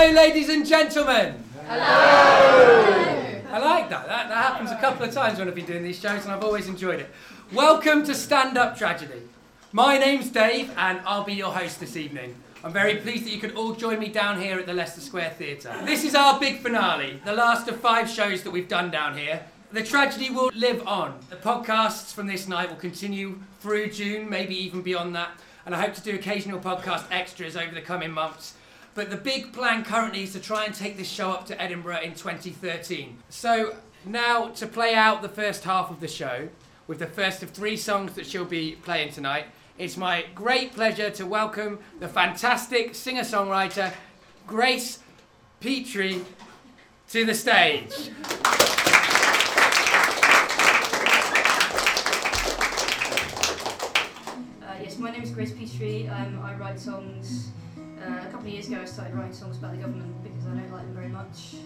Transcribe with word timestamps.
Hello, 0.00 0.14
ladies 0.14 0.48
and 0.48 0.66
gentlemen. 0.66 1.44
Hello. 1.66 1.84
I 3.52 3.58
like 3.58 3.90
that. 3.90 4.06
that. 4.06 4.28
That 4.30 4.34
happens 4.34 4.70
a 4.70 4.78
couple 4.78 5.04
of 5.04 5.12
times 5.12 5.38
when 5.38 5.46
I've 5.46 5.54
been 5.54 5.66
doing 5.66 5.82
these 5.82 6.00
shows, 6.00 6.24
and 6.24 6.32
I've 6.32 6.42
always 6.42 6.68
enjoyed 6.68 7.00
it. 7.00 7.10
Welcome 7.52 8.02
to 8.06 8.14
Stand 8.14 8.56
Up 8.56 8.78
Tragedy. 8.78 9.20
My 9.72 9.98
name's 9.98 10.30
Dave, 10.30 10.72
and 10.78 11.00
I'll 11.04 11.24
be 11.24 11.34
your 11.34 11.52
host 11.52 11.80
this 11.80 11.98
evening. 11.98 12.34
I'm 12.64 12.72
very 12.72 12.96
pleased 12.96 13.26
that 13.26 13.30
you 13.30 13.40
could 13.40 13.54
all 13.54 13.74
join 13.74 13.98
me 13.98 14.08
down 14.08 14.40
here 14.40 14.58
at 14.58 14.64
the 14.64 14.72
Leicester 14.72 15.02
Square 15.02 15.34
Theatre. 15.36 15.78
This 15.84 16.02
is 16.02 16.14
our 16.14 16.40
big 16.40 16.60
finale, 16.60 17.20
the 17.26 17.34
last 17.34 17.68
of 17.68 17.78
five 17.78 18.08
shows 18.08 18.42
that 18.44 18.52
we've 18.52 18.68
done 18.68 18.90
down 18.90 19.18
here. 19.18 19.42
The 19.70 19.84
tragedy 19.84 20.30
will 20.30 20.50
live 20.54 20.82
on. 20.88 21.18
The 21.28 21.36
podcasts 21.36 22.14
from 22.14 22.26
this 22.26 22.48
night 22.48 22.70
will 22.70 22.76
continue 22.76 23.38
through 23.60 23.90
June, 23.90 24.30
maybe 24.30 24.56
even 24.56 24.80
beyond 24.80 25.14
that, 25.16 25.32
and 25.66 25.74
I 25.74 25.82
hope 25.82 25.92
to 25.92 26.00
do 26.00 26.14
occasional 26.14 26.58
podcast 26.58 27.04
extras 27.10 27.54
over 27.54 27.74
the 27.74 27.82
coming 27.82 28.12
months. 28.12 28.54
But 28.94 29.10
the 29.10 29.16
big 29.16 29.52
plan 29.52 29.84
currently 29.84 30.24
is 30.24 30.32
to 30.32 30.40
try 30.40 30.64
and 30.64 30.74
take 30.74 30.96
this 30.96 31.08
show 31.08 31.30
up 31.30 31.46
to 31.46 31.60
Edinburgh 31.62 32.00
in 32.00 32.14
2013. 32.14 33.18
So 33.28 33.76
now 34.04 34.48
to 34.48 34.66
play 34.66 34.94
out 34.94 35.22
the 35.22 35.28
first 35.28 35.64
half 35.64 35.90
of 35.90 36.00
the 36.00 36.08
show 36.08 36.48
with 36.88 36.98
the 36.98 37.06
first 37.06 37.42
of 37.42 37.50
three 37.50 37.76
songs 37.76 38.14
that 38.14 38.26
she'll 38.26 38.44
be 38.44 38.72
playing 38.82 39.12
tonight, 39.12 39.46
it's 39.78 39.96
my 39.96 40.26
great 40.34 40.74
pleasure 40.74 41.08
to 41.10 41.24
welcome 41.24 41.78
the 42.00 42.08
fantastic 42.08 42.94
singer-songwriter 42.94 43.92
Grace 44.46 44.98
Petrie 45.60 46.24
to 47.10 47.24
the 47.24 47.34
stage. 47.34 48.10
Uh, 54.60 54.74
yes, 54.82 54.98
my 54.98 55.12
name 55.12 55.22
is 55.22 55.30
Grace 55.30 55.52
Petrie. 55.52 56.08
Um, 56.08 56.40
I 56.42 56.54
write 56.56 56.80
songs. 56.80 57.50
Uh, 58.00 58.16
a 58.22 58.30
couple 58.30 58.46
of 58.46 58.48
years 58.48 58.68
ago, 58.68 58.80
I 58.80 58.86
started 58.86 59.14
writing 59.14 59.34
songs 59.34 59.58
about 59.58 59.72
the 59.72 59.78
government 59.78 60.22
because 60.22 60.46
I 60.46 60.54
don't 60.54 60.72
like 60.72 60.82
them 60.82 60.94
very 60.94 61.08
much. 61.08 61.56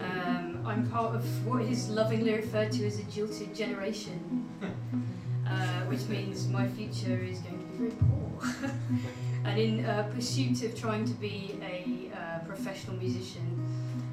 Um, 0.00 0.64
I'm 0.66 0.88
part 0.90 1.14
of 1.14 1.46
what 1.46 1.62
is 1.62 1.88
lovingly 1.88 2.34
referred 2.34 2.72
to 2.72 2.86
as 2.86 2.98
a 2.98 3.04
jilted 3.04 3.54
generation, 3.54 4.48
uh, 5.46 5.82
which 5.86 6.06
means 6.08 6.48
my 6.48 6.66
future 6.66 7.18
is 7.18 7.38
going 7.40 7.58
to 7.58 7.64
be 7.64 7.78
very 7.78 7.92
poor. 7.92 8.70
and 9.44 9.58
in 9.60 9.84
uh, 9.84 10.10
pursuit 10.12 10.64
of 10.64 10.78
trying 10.78 11.04
to 11.04 11.14
be 11.14 11.56
a 11.62 12.10
uh, 12.12 12.38
professional 12.44 12.96
musician, 12.96 13.46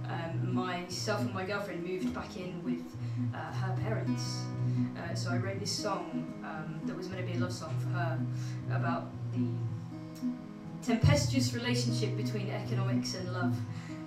um, 0.08 0.54
myself 0.54 1.22
and 1.22 1.34
my 1.34 1.46
girlfriend 1.46 1.84
moved 1.84 2.14
back 2.14 2.38
in 2.38 2.64
with 2.64 2.84
uh, 3.34 3.52
her 3.54 3.76
parents. 3.82 4.44
Uh, 4.98 5.16
so 5.16 5.32
I 5.32 5.38
wrote 5.38 5.60
this 5.60 5.72
song 5.72 6.32
um, 6.44 6.80
that 6.86 6.96
was 6.96 7.10
meant 7.10 7.26
to 7.26 7.34
be 7.34 7.40
a 7.40 7.42
love 7.42 7.54
song 7.54 7.76
for 7.80 7.90
her 7.90 8.20
about 8.70 9.10
the 9.34 9.48
tempestuous 10.86 11.54
relationship 11.54 12.16
between 12.16 12.50
economics 12.50 13.16
and 13.16 13.34
love. 13.34 13.56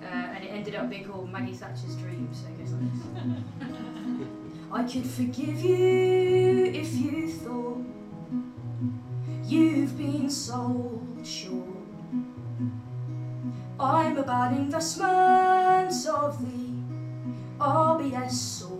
Uh, 0.01 0.05
and 0.05 0.43
it 0.43 0.47
ended 0.47 0.75
up 0.75 0.89
being 0.89 1.05
called 1.05 1.29
Maggie 1.29 1.53
Thatcher's 1.53 1.95
Dream. 1.97 2.29
So 2.31 2.47
it 2.47 2.57
goes 2.59 2.71
like 2.71 2.91
this. 2.93 4.27
I 4.71 4.83
could 4.83 5.05
forgive 5.05 5.61
you 5.61 6.65
if 6.65 6.95
you 6.95 7.29
thought 7.29 7.83
you've 9.43 9.97
been 9.97 10.29
sold 10.29 11.25
short. 11.25 11.65
I'm 13.79 14.17
a 14.17 14.23
bad 14.23 14.57
investment 14.57 16.07
of 16.07 16.39
the 16.41 16.69
RBS 17.59 18.31
sort 18.31 18.79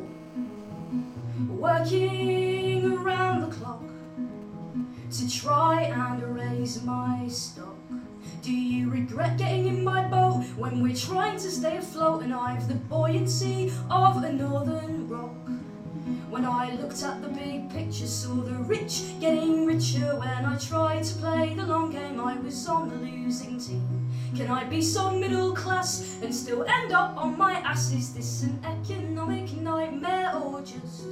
working 1.48 2.94
around 2.94 3.42
the 3.42 3.48
clock 3.48 3.84
to 5.12 5.30
try 5.30 5.84
and 5.84 6.36
raise 6.36 6.84
my 6.84 7.28
stock. 7.28 7.79
Do 8.42 8.54
you 8.54 8.90
regret 8.90 9.38
getting 9.38 9.68
in 9.68 9.84
my 9.84 10.08
boat 10.08 10.46
when 10.56 10.82
we're 10.82 10.96
trying 10.96 11.38
to 11.40 11.52
stay 11.52 11.76
afloat 11.76 12.24
and 12.24 12.34
I've 12.34 12.70
the 12.70 12.76
buoyancy 12.76 13.70
of 13.92 14.24
a 14.24 14.32
northern 14.32 15.10
rock? 15.10 15.36
When 16.30 16.46
I 16.46 16.72
looked 16.76 17.04
at 17.04 17.22
the 17.22 17.28
big 17.28 17.70
picture, 17.70 18.08
saw 18.08 18.36
the 18.36 18.54
rich 18.54 19.20
getting 19.20 19.66
richer. 19.66 20.18
When 20.18 20.46
I 20.46 20.58
tried 20.58 21.04
to 21.04 21.16
play 21.16 21.54
the 21.54 21.66
long 21.66 21.92
game, 21.92 22.22
I 22.22 22.38
was 22.38 22.66
on 22.70 22.88
the 22.88 22.96
losing 22.96 23.60
team. 23.60 24.10
Can 24.38 24.50
I 24.50 24.64
be 24.64 24.82
so 24.82 25.12
middle 25.12 25.54
class 25.54 26.20
and 26.22 26.34
still 26.34 26.64
end 26.64 26.94
up 26.94 27.18
on 27.18 27.38
my 27.38 27.56
ass? 27.56 27.92
Is 27.92 28.14
this 28.14 28.44
an 28.44 28.58
economic 28.64 29.52
nightmare 29.58 30.34
or 30.36 30.62
just 30.62 31.08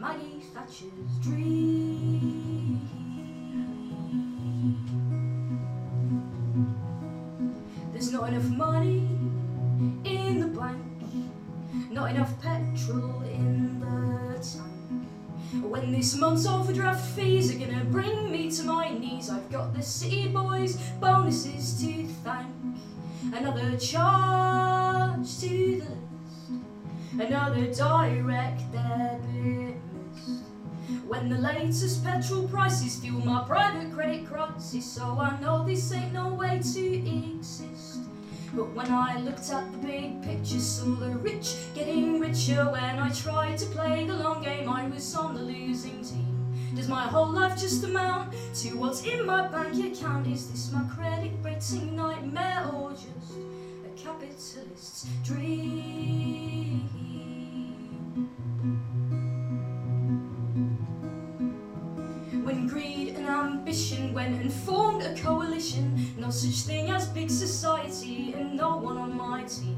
Maggie 0.00 0.42
Thatcher's 0.52 1.18
dream? 1.22 2.97
Not 8.28 8.36
enough 8.36 8.50
money 8.50 9.08
in 10.04 10.40
the 10.40 10.48
bank, 10.48 10.82
not 11.90 12.10
enough 12.10 12.40
petrol 12.42 13.22
in 13.22 13.80
the 13.80 14.34
tank. 14.34 15.64
When 15.64 15.92
this 15.92 16.14
month's 16.14 16.46
overdraft 16.46 17.06
fees 17.12 17.54
are 17.54 17.58
gonna 17.58 17.84
bring 17.84 18.30
me 18.30 18.50
to 18.50 18.64
my 18.64 18.90
knees, 18.90 19.30
I've 19.30 19.50
got 19.50 19.72
the 19.72 19.82
city 19.82 20.28
boys' 20.28 20.76
bonuses 21.00 21.80
to 21.80 22.06
thank. 22.22 22.76
Another 23.34 23.78
charge 23.78 25.38
to 25.40 25.48
the 25.48 25.88
list, 25.88 26.50
another 27.18 27.72
direct 27.72 28.60
debit 28.72 29.76
missed. 29.94 30.44
When 31.06 31.30
the 31.30 31.38
latest 31.38 32.04
petrol 32.04 32.46
prices 32.46 32.96
fuel 32.96 33.24
my 33.24 33.42
private 33.44 33.90
credit 33.94 34.26
crisis, 34.26 34.84
so 34.84 35.18
I 35.18 35.40
know 35.40 35.64
this 35.64 35.90
ain't 35.92 36.12
no 36.12 36.34
way 36.34 36.60
to 36.74 37.08
exist. 37.08 38.07
But 38.54 38.74
when 38.74 38.90
I 38.90 39.18
looked 39.20 39.50
at 39.50 39.70
the 39.72 39.78
big 39.78 40.22
picture, 40.22 40.58
saw 40.58 40.86
the 40.94 41.10
rich 41.18 41.54
getting 41.74 42.18
richer. 42.18 42.64
When 42.70 42.98
I 42.98 43.10
tried 43.10 43.58
to 43.58 43.66
play 43.66 44.06
the 44.06 44.14
long 44.14 44.42
game, 44.42 44.68
I 44.68 44.88
was 44.88 45.14
on 45.14 45.34
the 45.34 45.42
losing 45.42 46.02
team. 46.02 46.28
Does 46.74 46.88
my 46.88 47.02
whole 47.02 47.28
life 47.28 47.58
just 47.58 47.84
amount 47.84 48.34
to 48.54 48.68
what's 48.78 49.04
in 49.04 49.26
my 49.26 49.48
bank 49.48 49.74
account? 49.84 50.26
Is 50.26 50.50
this 50.50 50.72
my 50.72 50.82
credit 50.94 51.32
rating 51.42 51.94
nightmare 51.94 52.70
or 52.74 52.92
just 52.92 53.34
a 53.84 53.90
capitalist's 53.96 55.06
dream? 55.24 56.88
When 62.44 62.66
greed 62.66 63.14
and 63.16 63.26
ambition 63.26 64.14
went 64.14 64.40
and 64.40 64.50
formed 64.52 65.02
a 65.02 65.14
coalition, 65.16 65.97
no 66.28 66.32
such 66.32 66.66
thing 66.66 66.90
as 66.90 67.08
big 67.08 67.30
society 67.30 68.34
and 68.34 68.54
no 68.54 68.76
one 68.76 68.98
on 68.98 69.16
my 69.16 69.44
team. 69.44 69.76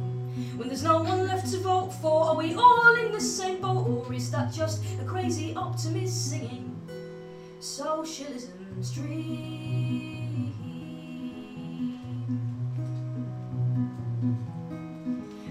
When 0.56 0.66
there's 0.66 0.82
no 0.82 1.00
one 1.00 1.28
left 1.28 1.48
to 1.52 1.58
vote 1.58 1.90
for, 2.02 2.24
are 2.24 2.34
we 2.34 2.54
all 2.54 2.94
in 2.96 3.12
the 3.12 3.20
same 3.20 3.60
boat, 3.60 3.86
or 3.86 4.12
is 4.12 4.32
that 4.32 4.52
just 4.52 4.82
a 5.00 5.04
crazy 5.04 5.54
optimist 5.54 6.28
singing 6.28 6.74
socialism's 7.60 8.90
dream? 8.90 10.52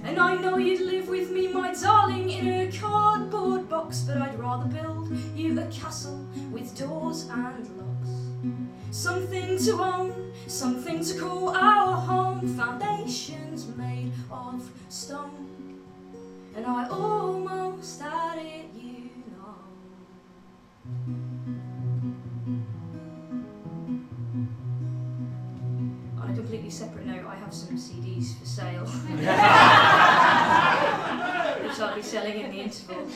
And 0.03 0.19
I 0.19 0.35
know 0.35 0.57
you'd 0.57 0.81
live 0.81 1.07
with 1.07 1.31
me, 1.31 1.47
my 1.47 1.73
darling, 1.73 2.29
in 2.29 2.67
a 2.67 2.71
cardboard 2.77 3.69
box, 3.69 4.01
but 4.01 4.17
I'd 4.21 4.37
rather 4.37 4.66
build 4.66 5.13
you 5.33 5.57
a 5.61 5.66
castle 5.67 6.27
with 6.51 6.77
doors 6.77 7.29
and 7.31 7.69
locks. 7.77 7.88
Something 8.91 9.57
to 9.66 9.83
own, 9.83 10.33
something 10.47 11.03
to 11.03 11.19
call 11.19 11.50
our 11.50 11.95
home, 11.95 12.47
foundations 12.57 13.67
made 13.77 14.11
of 14.31 14.67
stone. 14.89 15.79
And 16.55 16.66
I 16.66 16.88
almost 16.89 18.01
had 18.01 18.39
it, 18.39 18.66
you 18.75 19.11
know. 19.31 19.55
On 26.19 26.31
a 26.31 26.33
completely 26.33 26.72
separate 26.72 27.05
note, 27.05 27.28
I 27.28 27.35
have 27.35 27.53
some 27.53 27.78
CDs 27.78 28.39
for 28.39 28.45
sale. 28.45 28.85
which 31.69 31.79
I'll 31.79 31.96
be 31.96 32.02
selling 32.02 32.40
in 32.40 32.52
the 32.52 32.58
interval. 32.61 33.08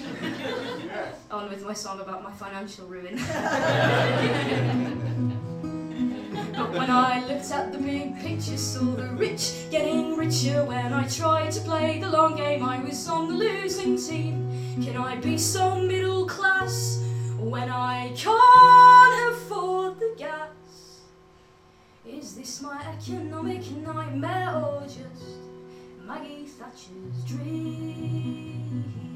On 1.31 1.49
with 1.49 1.65
my 1.65 1.73
song 1.73 1.99
about 1.99 2.23
my 2.23 2.31
financial 2.31 2.85
ruin. 2.85 3.17
when 6.73 6.89
I 6.89 7.23
looked 7.27 7.51
at 7.51 7.71
the 7.71 7.77
big 7.77 8.19
picture, 8.19 8.57
saw 8.57 8.83
the 8.83 9.09
rich 9.09 9.69
getting 9.69 10.17
richer. 10.17 10.65
When 10.65 10.91
I 10.91 11.07
tried 11.07 11.51
to 11.51 11.61
play 11.61 11.99
the 11.99 12.09
long 12.09 12.35
game, 12.35 12.63
I 12.63 12.79
was 12.83 13.07
on 13.07 13.27
the 13.27 13.35
losing 13.35 13.97
team. 13.97 14.49
Can 14.83 14.97
I 14.97 15.15
be 15.17 15.37
so 15.37 15.75
middle 15.75 16.25
class 16.25 16.99
when 17.37 17.69
I 17.69 18.11
can't 18.15 19.35
afford 19.35 19.99
the 19.99 20.15
gas? 20.17 20.49
Is 22.05 22.35
this 22.35 22.61
my 22.61 22.81
economic 22.97 23.69
nightmare 23.71 24.55
or 24.55 24.81
just 24.83 25.41
Maggie 26.07 26.47
Thatcher's 26.47 27.23
dream? 27.27 29.12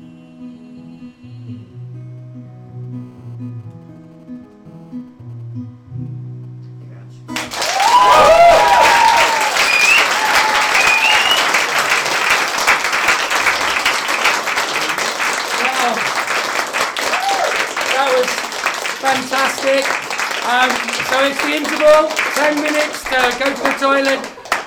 Toilet, 23.87 24.19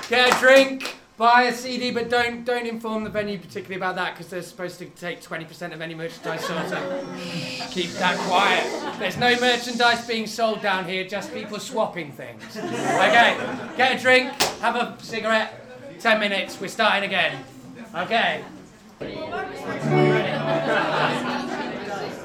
get 0.09 0.33
a 0.33 0.39
drink, 0.39 0.95
buy 1.15 1.43
a 1.43 1.53
CD, 1.53 1.91
but 1.91 2.09
don't 2.09 2.43
don't 2.43 2.65
inform 2.65 3.03
the 3.03 3.09
venue 3.09 3.37
particularly 3.37 3.75
about 3.75 3.95
that 3.95 4.13
because 4.13 4.27
they're 4.27 4.41
supposed 4.41 4.79
to 4.79 4.85
take 4.85 5.21
20% 5.21 5.73
of 5.73 5.81
any 5.81 5.93
merchandise 5.93 6.43
sold. 6.43 6.67
So 6.67 6.79
keep 7.69 7.91
that 7.91 8.17
quiet. 8.27 8.97
There's 8.97 9.17
no 9.17 9.39
merchandise 9.39 10.07
being 10.07 10.25
sold 10.25 10.63
down 10.63 10.85
here, 10.85 11.07
just 11.07 11.31
people 11.33 11.59
swapping 11.59 12.11
things. 12.11 12.57
Okay, 12.57 13.37
get 13.77 13.99
a 13.99 14.01
drink, 14.01 14.31
have 14.59 14.75
a 14.75 14.97
cigarette. 14.99 15.57
10 15.99 16.19
minutes, 16.19 16.59
we're 16.59 16.67
starting 16.67 17.07
again. 17.07 17.43
Okay. 17.95 18.43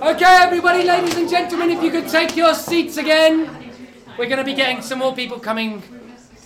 Okay, 0.02 0.38
everybody, 0.46 0.82
ladies 0.84 1.16
and 1.18 1.28
gentlemen, 1.28 1.70
if 1.70 1.82
you 1.82 1.90
could 1.90 2.08
take 2.08 2.34
your 2.36 2.54
seats 2.54 2.96
again. 2.96 3.64
We're 4.18 4.28
going 4.28 4.38
to 4.38 4.44
be 4.44 4.54
getting 4.54 4.80
some 4.80 5.00
more 5.00 5.14
people 5.14 5.38
coming 5.38 5.82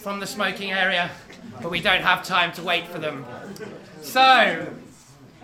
from 0.01 0.19
the 0.19 0.27
smoking 0.27 0.73
area, 0.73 1.11
but 1.61 1.71
we 1.71 1.81
don't 1.81 2.01
have 2.01 2.25
time 2.25 2.53
to 2.53 2.63
wait 2.63 2.87
for 2.89 2.99
them. 2.99 3.25
So, 4.01 4.67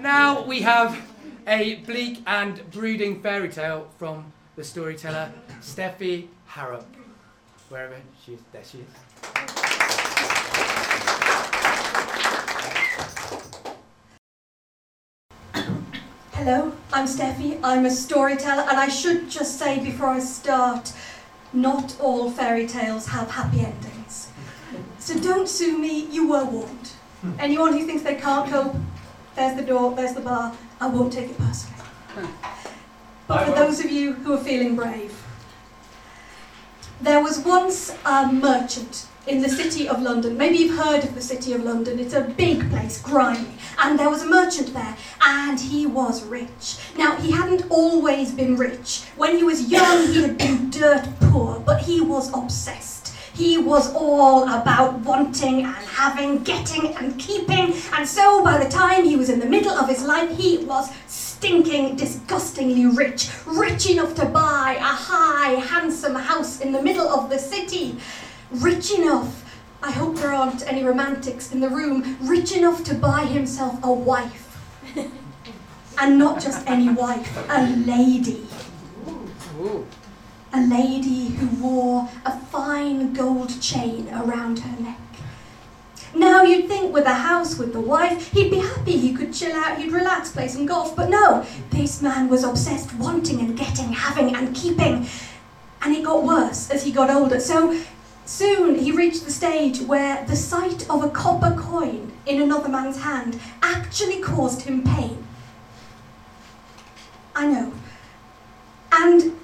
now 0.01 0.43
we 0.45 0.63
have 0.63 0.99
a 1.47 1.77
bleak 1.87 2.23
and 2.27 2.69
brooding 2.71 3.21
fairy 3.21 3.51
tale 3.51 3.89
from 3.99 4.33
the 4.57 4.65
storyteller 4.65 5.31
Stephe 5.61 6.25
Harrop. 6.47 6.87
Wherever 7.69 7.97
she 8.25 8.33
is, 8.35 8.41
there 8.53 8.63
she 8.65 8.79
is. 8.79 8.87
Hello, 16.33 16.73
I'm 16.93 17.07
Stephe. 17.07 17.59
I'm 17.63 17.85
a 17.85 17.91
storyteller, 17.91 18.63
and 18.63 18.79
I 18.79 18.89
should 18.89 19.29
just 19.29 19.59
say 19.59 19.85
before 19.85 20.09
I 20.09 20.21
start, 20.21 20.93
not 21.53 21.97
all 22.01 22.31
fairy 22.31 22.67
tales 22.67 23.09
have 23.09 23.31
happy 23.31 23.61
endings. 23.61 23.96
So 25.07 25.17
don't 25.21 25.49
sue 25.49 25.79
me, 25.79 26.07
you 26.07 26.27
were 26.27 26.45
warned. 26.45 26.89
Hmm. 27.21 27.35
Anyone 27.39 27.75
who 27.75 27.87
thinks 27.87 28.03
they 28.03 28.17
can't 28.17 28.51
cope, 28.51 28.75
there's 29.37 29.57
the 29.57 29.63
door, 29.63 29.95
there's 29.95 30.15
the 30.15 30.21
bar, 30.21 30.53
I 30.81 30.89
won't 30.89 31.13
take 31.13 31.31
it 31.31 31.39
personally. 31.39 31.85
Hmm. 32.09 32.27
But 33.29 33.45
for 33.45 33.53
those 33.53 33.79
of 33.79 33.89
you 33.89 34.15
who 34.15 34.33
are 34.33 34.43
feeling 34.43 34.75
brave, 34.75 35.17
there 37.01 37.23
was 37.23 37.39
once 37.39 37.97
a 38.05 38.33
merchant 38.33 39.07
in 39.29 39.43
the 39.43 39.49
city 39.49 39.89
of 39.89 40.03
London. 40.03 40.37
Maybe 40.37 40.57
you've 40.57 40.77
heard 40.77 41.05
of 41.05 41.15
the 41.15 41.23
city 41.23 41.53
of 41.53 41.63
London. 41.63 42.01
It's 42.01 42.15
a 42.15 42.23
big 42.23 42.69
place, 42.69 43.01
grimy. 43.01 43.55
And 43.79 44.01
there 44.01 44.11
was 44.11 44.25
a 44.25 44.29
merchant 44.29 44.75
there, 44.75 44.97
and 45.25 45.61
he 45.61 45.87
was 45.87 46.25
rich. 46.25 46.79
Now, 46.99 47.15
he 47.15 47.31
hadn't 47.31 47.71
always 47.71 48.33
been 48.33 48.57
rich. 48.57 49.05
When 49.15 49.37
he 49.37 49.45
was 49.45 49.71
young, 49.71 50.09
he 50.09 50.23
had 50.23 50.37
been 50.37 50.69
dirt 50.71 51.07
poor, 51.21 51.61
but 51.61 51.83
he 51.83 52.01
was 52.01 52.33
obsessed. 52.35 53.13
He 53.37 53.59
was 53.59 53.95
all 53.95 54.45
about 54.45 55.01
wanting 55.01 55.65
and 55.65 55.75
having, 55.75 56.43
getting 56.43 56.95
and 56.97 57.19
keeping. 57.19 57.75
And 57.93 58.09
so 58.09 58.43
by 58.43 58.63
the 58.63 58.71
time 58.71 59.05
he 59.05 59.17
was 59.17 59.29
in 59.29 59.39
the 59.39 59.47
middle 59.47 59.73
of 59.73 59.89
his 59.89 60.03
life, 60.03 60.31
he 60.37 60.59
was 60.59 60.91
stinking, 61.07 61.97
disgustingly 61.97 62.87
rich. 62.87 63.29
Rich 63.45 63.91
enough 63.91 64.15
to 64.15 64.25
buy 64.25 64.77
a 64.79 64.95
high, 65.11 65.61
handsome 65.61 66.15
house 66.15 66.61
in 66.61 66.73
the 66.73 66.83
middle 66.83 67.09
of 67.09 67.29
the 67.29 67.39
city 67.39 67.99
rich 68.51 68.93
enough, 68.93 69.45
I 69.83 69.91
hope 69.91 70.17
there 70.17 70.33
aren't 70.33 70.67
any 70.67 70.85
romantics 70.85 71.53
in 71.53 71.61
the 71.61 71.69
room, 71.69 72.17
rich 72.21 72.53
enough 72.53 72.85
to 72.85 72.95
buy 72.95 73.25
himself 73.25 73.79
a 73.83 73.93
wife. 73.93 74.43
and 75.99 76.19
not 76.19 76.41
just 76.41 76.67
any 76.67 76.89
wife, 76.89 77.37
a 77.49 77.67
lady. 77.87 78.47
A 80.57 80.67
lady 80.67 81.27
who 81.27 81.49
wore 81.63 82.09
a 82.25 82.39
fine 82.47 83.13
gold 83.13 83.61
chain 83.61 84.09
around 84.09 84.61
her 84.61 84.83
neck. 84.83 84.99
Now 86.15 86.45
you'd 86.45 86.67
think 86.67 86.95
with 86.95 87.05
a 87.05 87.13
house 87.13 87.59
with 87.59 87.75
the 87.75 87.81
wife, 87.81 88.33
he'd 88.33 88.51
be 88.51 88.61
happy, 88.61 88.97
he 88.97 89.13
could 89.13 89.35
chill 89.35 89.55
out, 89.55 89.77
he'd 89.77 89.93
relax, 89.93 90.33
play 90.33 90.49
some 90.49 90.65
golf, 90.65 90.97
but 90.97 91.11
no, 91.11 91.45
this 91.69 92.01
man 92.01 92.29
was 92.29 92.43
obsessed 92.43 92.95
wanting 92.95 93.41
and 93.41 93.59
getting, 93.59 93.93
having 93.93 94.35
and 94.35 94.57
keeping. 94.57 95.07
And 95.83 95.95
it 95.95 96.05
got 96.05 96.25
worse 96.25 96.71
as 96.71 96.85
he 96.85 96.91
got 96.91 97.11
older. 97.11 97.39
So 97.39 97.79
Soon 98.27 98.75
he 98.77 98.91
reached 98.91 99.25
the 99.25 99.31
stage 99.31 99.81
where 99.83 100.25
the 100.25 100.35
sight 100.35 100.89
of 100.91 101.05
a 101.05 101.11
copper 101.11 101.55
coin 101.57 102.13
in 102.27 102.43
another 102.43 102.69
man's 102.69 103.01
hand 103.03 103.39
actually 103.63 104.21
caused 104.21 104.63
him 104.63 104.83
pain. 104.83 105.25
I 107.37 107.47
know. 107.47 107.73
And 108.91 109.39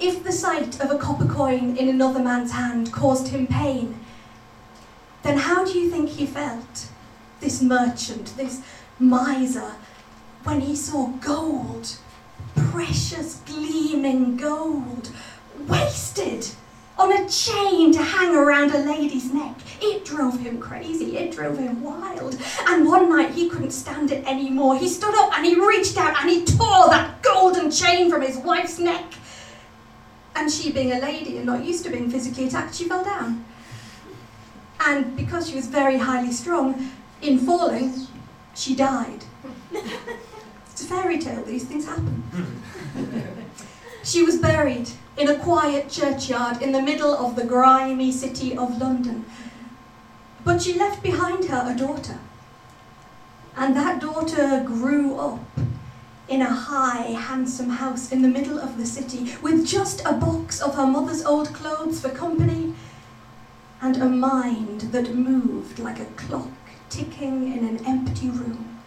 if 0.00 0.22
the 0.22 0.32
sight 0.32 0.80
of 0.80 0.90
a 0.90 0.98
copper 0.98 1.26
coin 1.26 1.76
in 1.76 1.88
another 1.88 2.20
man's 2.20 2.52
hand 2.52 2.92
caused 2.92 3.28
him 3.28 3.46
pain, 3.46 3.98
then 5.22 5.38
how 5.38 5.64
do 5.64 5.78
you 5.78 5.90
think 5.90 6.10
he 6.10 6.26
felt, 6.26 6.88
this 7.40 7.62
merchant, 7.62 8.36
this 8.36 8.62
miser, 8.98 9.72
when 10.44 10.60
he 10.60 10.76
saw 10.76 11.08
gold, 11.08 11.96
precious 12.54 13.36
gleaming 13.46 14.36
gold, 14.36 15.10
wasted? 15.66 16.48
on 16.98 17.12
a 17.12 17.28
chain 17.28 17.92
to 17.92 18.02
hang 18.02 18.34
around 18.34 18.74
a 18.74 18.78
lady's 18.78 19.32
neck. 19.32 19.54
It 19.80 20.04
drove 20.04 20.40
him 20.40 20.58
crazy, 20.58 21.16
it 21.18 21.32
drove 21.32 21.58
him 21.58 21.82
wild. 21.82 22.38
And 22.68 22.86
one 22.86 23.10
night 23.10 23.32
he 23.32 23.48
couldn't 23.48 23.72
stand 23.72 24.12
it 24.12 24.26
anymore. 24.26 24.78
He 24.78 24.88
stood 24.88 25.14
up 25.14 25.36
and 25.36 25.44
he 25.44 25.60
reached 25.60 25.98
out 25.98 26.18
and 26.18 26.30
he 26.30 26.44
tore 26.44 26.88
that 26.88 27.22
golden 27.22 27.70
chain 27.70 28.10
from 28.10 28.22
his 28.22 28.38
wife's 28.38 28.78
neck. 28.78 29.04
And 30.36 30.52
she, 30.52 30.70
being 30.70 30.92
a 30.92 31.00
lady 31.00 31.38
and 31.38 31.46
not 31.46 31.64
used 31.64 31.82
to 31.84 31.90
being 31.90 32.10
physically 32.10 32.46
attacked, 32.46 32.74
she 32.74 32.84
fell 32.84 33.02
down. 33.02 33.46
And 34.78 35.16
because 35.16 35.48
she 35.48 35.56
was 35.56 35.66
very 35.66 35.96
highly 35.96 36.30
strung, 36.30 36.92
in 37.22 37.38
falling, 37.38 38.06
she 38.54 38.76
died. 38.76 39.24
it's 39.72 40.82
a 40.82 40.84
fairy 40.84 41.18
tale, 41.18 41.42
these 41.42 41.64
things 41.64 41.86
happen. 41.86 42.22
she 44.04 44.22
was 44.22 44.36
buried 44.36 44.90
in 45.16 45.28
a 45.28 45.38
quiet 45.38 45.88
churchyard 45.88 46.60
in 46.60 46.72
the 46.72 46.82
middle 46.82 47.16
of 47.16 47.34
the 47.34 47.44
grimy 47.44 48.12
city 48.12 48.54
of 48.54 48.78
London. 48.78 49.24
But 50.44 50.60
she 50.60 50.78
left 50.78 51.02
behind 51.02 51.46
her 51.46 51.72
a 51.74 51.76
daughter. 51.76 52.18
And 53.56 53.74
that 53.74 54.02
daughter 54.02 54.62
grew 54.66 55.16
up 55.16 55.40
in 56.28 56.42
a 56.42 56.50
high, 56.50 57.12
handsome 57.12 57.70
house 57.70 58.10
in 58.10 58.22
the 58.22 58.28
middle 58.28 58.58
of 58.58 58.76
the 58.76 58.86
city 58.86 59.34
with 59.42 59.66
just 59.66 60.02
a 60.04 60.12
box 60.12 60.60
of 60.60 60.74
her 60.74 60.86
mother's 60.86 61.24
old 61.24 61.52
clothes 61.54 62.00
for 62.00 62.08
company 62.08 62.74
and 63.80 63.96
a 63.96 64.06
mind 64.06 64.80
that 64.92 65.14
moved 65.14 65.78
like 65.78 66.00
a 66.00 66.04
clock 66.16 66.50
ticking 66.90 67.52
in 67.52 67.64
an 67.64 67.86
empty 67.86 68.28
room. 68.28 68.80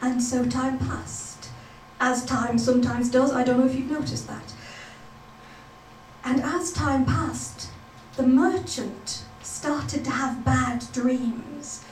And 0.00 0.22
so 0.22 0.46
time 0.46 0.78
passed 0.78 1.48
as 1.98 2.24
time 2.24 2.58
sometimes 2.58 3.10
does. 3.10 3.32
I 3.32 3.42
don't 3.42 3.58
know 3.58 3.66
if 3.66 3.74
you've 3.74 3.90
noticed 3.90 4.28
that. 4.28 4.52
And 6.24 6.42
as 6.42 6.72
time 6.72 7.04
passed, 7.04 7.70
the 8.16 8.22
merchant 8.22 9.24
started 9.42 10.04
to 10.04 10.10
have 10.10 10.44
bad 10.44 10.84
dreams. 10.92 11.84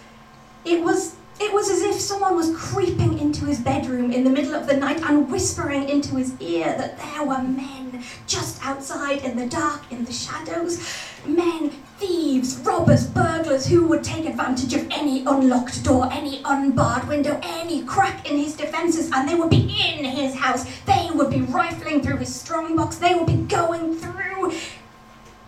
It 0.64 0.82
was 0.82 1.16
it 1.40 1.52
was 1.52 1.68
as 1.68 1.82
if 1.82 2.00
someone 2.00 2.36
was 2.36 2.54
creeping 2.56 3.18
into 3.18 3.44
his 3.44 3.58
bedroom 3.58 4.12
in 4.12 4.22
the 4.24 4.30
middle 4.30 4.54
of 4.54 4.66
the 4.66 4.76
night 4.76 5.00
and 5.02 5.30
whispering 5.30 5.88
into 5.88 6.14
his 6.14 6.40
ear 6.40 6.74
that 6.78 6.98
there 6.98 7.24
were 7.24 7.42
men 7.42 8.02
just 8.26 8.64
outside 8.64 9.24
in 9.24 9.36
the 9.36 9.46
dark, 9.46 9.82
in 9.90 10.04
the 10.04 10.12
shadows. 10.12 10.80
Men, 11.26 11.70
thieves, 11.98 12.58
robbers, 12.58 13.06
burglars 13.06 13.66
who 13.66 13.86
would 13.88 14.04
take 14.04 14.26
advantage 14.26 14.74
of 14.74 14.86
any 14.90 15.24
unlocked 15.24 15.82
door, 15.82 16.08
any 16.12 16.40
unbarred 16.44 17.08
window, 17.08 17.40
any 17.42 17.82
crack 17.82 18.30
in 18.30 18.38
his 18.38 18.54
defences, 18.54 19.10
and 19.12 19.28
they 19.28 19.34
would 19.34 19.50
be 19.50 19.62
in 19.62 20.04
his 20.04 20.34
house. 20.34 20.64
They 20.86 21.10
would 21.12 21.30
be 21.30 21.40
rifling 21.40 22.02
through 22.02 22.18
his 22.18 22.34
strongbox. 22.34 22.96
They 22.96 23.14
would 23.14 23.26
be 23.26 23.36
going 23.36 23.96
through 23.96 24.52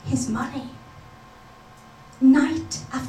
his 0.04 0.28
money. 0.28 0.70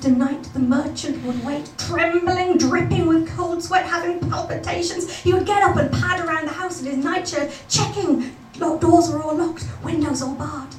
Night 0.07 0.15
after 0.21 0.33
night, 0.33 0.53
the 0.53 0.59
merchant 0.59 1.25
would 1.25 1.43
wait, 1.43 1.69
trembling, 1.77 2.57
dripping 2.57 3.07
with 3.07 3.29
cold 3.35 3.61
sweat, 3.61 3.85
having 3.85 4.21
palpitations. 4.29 5.13
He 5.13 5.33
would 5.33 5.45
get 5.45 5.61
up 5.61 5.75
and 5.75 5.91
pad 5.91 6.25
around 6.25 6.45
the 6.45 6.53
house 6.53 6.81
in 6.81 6.85
his 6.85 7.03
nightshirt, 7.03 7.51
checking 7.67 8.33
doors 8.57 9.11
were 9.11 9.21
all 9.21 9.35
locked, 9.35 9.65
windows 9.83 10.21
all 10.21 10.35
barred. 10.35 10.75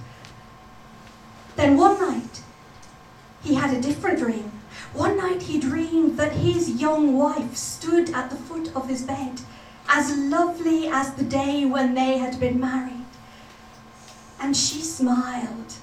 Then 1.57 1.77
one 1.77 2.01
night, 2.01 2.41
he 3.45 3.55
had 3.55 3.77
a 3.77 3.83
different 3.83 4.19
dream. 4.19 4.51
One 4.95 5.19
night 5.19 5.43
he 5.43 5.61
dreamed 5.61 6.17
that 6.17 6.33
his 6.33 6.81
young 6.81 7.15
wife 7.15 7.55
stood 7.55 8.09
at 8.15 8.31
the 8.31 8.37
foot 8.37 8.75
of 8.75 8.89
his 8.89 9.03
bed, 9.03 9.43
as 9.91 10.17
lovely 10.17 10.89
as 10.89 11.13
the 11.15 11.25
day 11.25 11.67
when 11.67 11.95
they 11.95 12.17
had 12.17 12.41
been 12.41 12.59
married. 12.59 13.05
And 14.41 14.57
she 14.57 14.81
smiled 14.81 15.75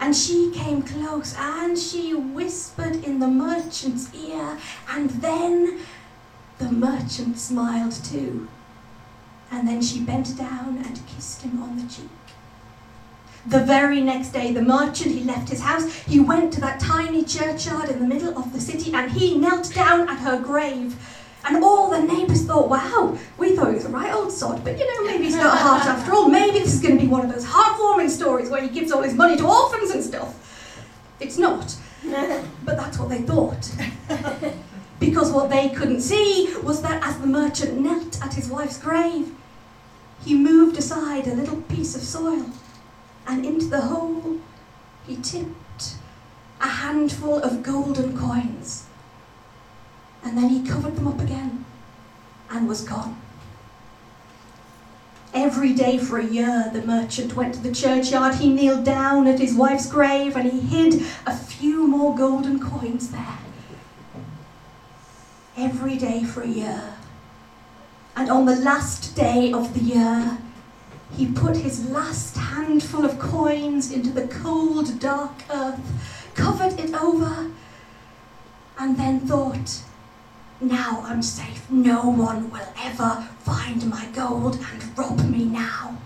and 0.00 0.16
she 0.16 0.50
came 0.52 0.82
close 0.82 1.36
and 1.38 1.78
she 1.78 2.14
whispered 2.14 3.04
in 3.04 3.20
the 3.20 3.28
merchant's 3.28 4.12
ear, 4.14 4.58
and 4.88 5.10
then 5.10 5.80
the 6.58 6.72
merchant 6.72 7.38
smiled 7.38 7.92
too. 7.92 8.48
And 9.52 9.68
then 9.68 9.82
she 9.82 10.00
bent 10.00 10.36
down 10.38 10.78
and 10.78 11.06
kissed 11.06 11.42
him 11.42 11.62
on 11.62 11.76
the 11.76 11.88
cheek. 11.92 12.08
The 13.46 13.60
very 13.60 14.00
next 14.00 14.30
day, 14.30 14.52
the 14.52 14.62
merchant, 14.62 15.12
he 15.12 15.24
left 15.24 15.48
his 15.48 15.60
house, 15.60 15.90
he 15.92 16.20
went 16.20 16.52
to 16.54 16.60
that 16.60 16.78
tiny 16.80 17.24
churchyard 17.24 17.88
in 17.88 17.98
the 17.98 18.06
middle 18.06 18.36
of 18.38 18.52
the 18.52 18.60
city 18.60 18.92
and 18.92 19.10
he 19.10 19.36
knelt 19.38 19.72
down 19.74 20.08
at 20.08 20.18
her 20.18 20.40
grave. 20.40 20.96
And 21.44 21.64
all 21.64 21.90
the 21.90 22.02
neighbours 22.02 22.44
thought, 22.44 22.68
wow, 22.68 23.16
we 23.38 23.56
thought 23.56 23.68
he 23.68 23.74
was 23.74 23.86
a 23.86 23.88
right 23.88 24.12
old 24.12 24.30
sod, 24.30 24.62
but 24.62 24.78
you 24.78 24.86
know, 24.86 25.10
maybe 25.10 25.24
he's 25.24 25.36
not 25.36 25.54
a 25.54 25.58
heart 25.58 25.86
after 25.86 26.12
all. 26.12 26.28
Maybe 26.28 26.58
this 26.58 26.74
is 26.74 26.80
going 26.80 26.96
to 26.96 27.00
be 27.00 27.08
one 27.08 27.24
of 27.24 27.32
those 27.32 27.46
heartwarming 27.46 28.10
stories 28.10 28.50
where 28.50 28.62
he 28.62 28.68
gives 28.68 28.92
all 28.92 29.02
his 29.02 29.14
money 29.14 29.36
to 29.38 29.46
orphans 29.46 29.90
and 29.90 30.04
stuff. 30.04 30.36
It's 31.18 31.38
not. 31.38 31.76
But 32.64 32.76
that's 32.76 32.98
what 32.98 33.08
they 33.08 33.22
thought. 33.22 33.70
Because 35.00 35.32
what 35.32 35.48
they 35.48 35.70
couldn't 35.70 36.02
see 36.02 36.54
was 36.62 36.82
that 36.82 37.02
as 37.02 37.18
the 37.18 37.26
merchant 37.26 37.80
knelt 37.80 38.22
at 38.22 38.34
his 38.34 38.48
wife's 38.48 38.78
grave, 38.78 39.34
he 40.24 40.34
moved 40.34 40.76
aside 40.76 41.26
a 41.26 41.34
little 41.34 41.62
piece 41.62 41.96
of 41.96 42.02
soil, 42.02 42.50
and 43.26 43.46
into 43.46 43.66
the 43.66 43.80
hole 43.80 44.40
he 45.06 45.16
tipped 45.16 45.94
a 46.60 46.68
handful 46.68 47.38
of 47.38 47.62
golden 47.62 48.16
coins. 48.16 48.84
And 50.22 50.36
then 50.36 50.48
he 50.48 50.66
covered 50.66 50.96
them 50.96 51.08
up 51.08 51.20
again 51.20 51.64
and 52.50 52.68
was 52.68 52.82
gone. 52.82 53.20
Every 55.32 55.72
day 55.72 55.96
for 55.96 56.18
a 56.18 56.24
year, 56.24 56.70
the 56.72 56.82
merchant 56.82 57.36
went 57.36 57.54
to 57.54 57.60
the 57.60 57.72
churchyard. 57.72 58.36
He 58.36 58.52
kneeled 58.52 58.84
down 58.84 59.28
at 59.28 59.38
his 59.38 59.54
wife's 59.54 59.86
grave 59.86 60.36
and 60.36 60.50
he 60.50 60.60
hid 60.60 61.02
a 61.24 61.36
few 61.36 61.86
more 61.86 62.16
golden 62.16 62.58
coins 62.58 63.10
there. 63.10 63.38
Every 65.56 65.96
day 65.96 66.24
for 66.24 66.42
a 66.42 66.48
year. 66.48 66.94
And 68.16 68.28
on 68.28 68.44
the 68.44 68.56
last 68.56 69.14
day 69.14 69.52
of 69.52 69.72
the 69.72 69.80
year, 69.80 70.38
he 71.16 71.26
put 71.26 71.56
his 71.56 71.88
last 71.88 72.36
handful 72.36 73.04
of 73.04 73.18
coins 73.18 73.92
into 73.92 74.10
the 74.10 74.26
cold, 74.28 74.98
dark 74.98 75.44
earth, 75.50 75.80
covered 76.34 76.78
it 76.78 76.94
over, 76.94 77.50
and 78.78 78.96
then 78.96 79.20
thought, 79.20 79.82
now 80.60 81.02
I'm 81.06 81.22
safe. 81.22 81.70
No 81.70 82.08
one 82.08 82.50
will 82.50 82.68
ever 82.82 83.26
find 83.38 83.88
my 83.88 84.06
gold 84.12 84.58
and 84.72 84.98
rob 84.98 85.24
me 85.24 85.44
now. 85.44 85.96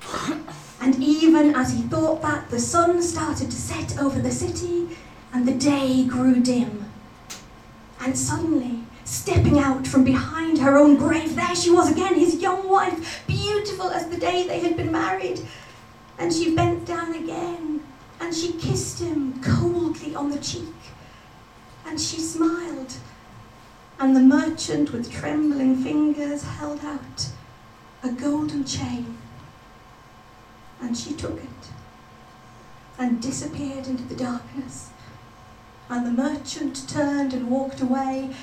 and 0.80 0.94
even 1.02 1.54
as 1.54 1.72
he 1.72 1.82
thought 1.82 2.22
that, 2.22 2.48
the 2.50 2.60
sun 2.60 3.02
started 3.02 3.50
to 3.50 3.56
set 3.56 3.98
over 3.98 4.20
the 4.20 4.30
city 4.30 4.96
and 5.32 5.46
the 5.46 5.54
day 5.54 6.04
grew 6.04 6.40
dim. 6.40 6.84
And 8.00 8.16
suddenly, 8.16 8.84
stepping 9.04 9.58
out 9.58 9.86
from 9.86 10.04
behind 10.04 10.58
her 10.58 10.76
own 10.76 10.96
grave, 10.96 11.34
there 11.34 11.56
she 11.56 11.70
was 11.70 11.90
again, 11.90 12.14
his 12.14 12.36
young 12.36 12.68
wife, 12.68 13.26
beautiful 13.26 13.90
as 13.90 14.08
the 14.08 14.16
day 14.16 14.46
they 14.46 14.60
had 14.60 14.76
been 14.76 14.92
married. 14.92 15.40
And 16.18 16.32
she 16.32 16.54
bent 16.54 16.86
down 16.86 17.14
again 17.14 17.82
and 18.20 18.34
she 18.34 18.52
kissed 18.52 19.00
him 19.00 19.42
coldly 19.42 20.14
on 20.14 20.30
the 20.30 20.38
cheek. 20.38 20.74
And 21.84 22.00
she 22.00 22.18
smiled 22.20 22.94
and 23.98 24.14
the 24.14 24.20
merchant 24.20 24.92
with 24.92 25.10
trembling 25.10 25.76
fingers 25.76 26.42
held 26.42 26.84
out 26.84 27.28
a 28.02 28.10
golden 28.10 28.64
chain. 28.64 29.16
And 30.80 30.96
she 30.96 31.14
took 31.14 31.38
it 31.38 31.70
and 32.98 33.22
disappeared 33.22 33.86
into 33.86 34.04
the 34.04 34.14
darkness. 34.14 34.90
And 35.88 36.06
the 36.06 36.22
merchant 36.22 36.88
turned 36.88 37.32
and 37.32 37.48
walked 37.48 37.80
away. 37.80 38.34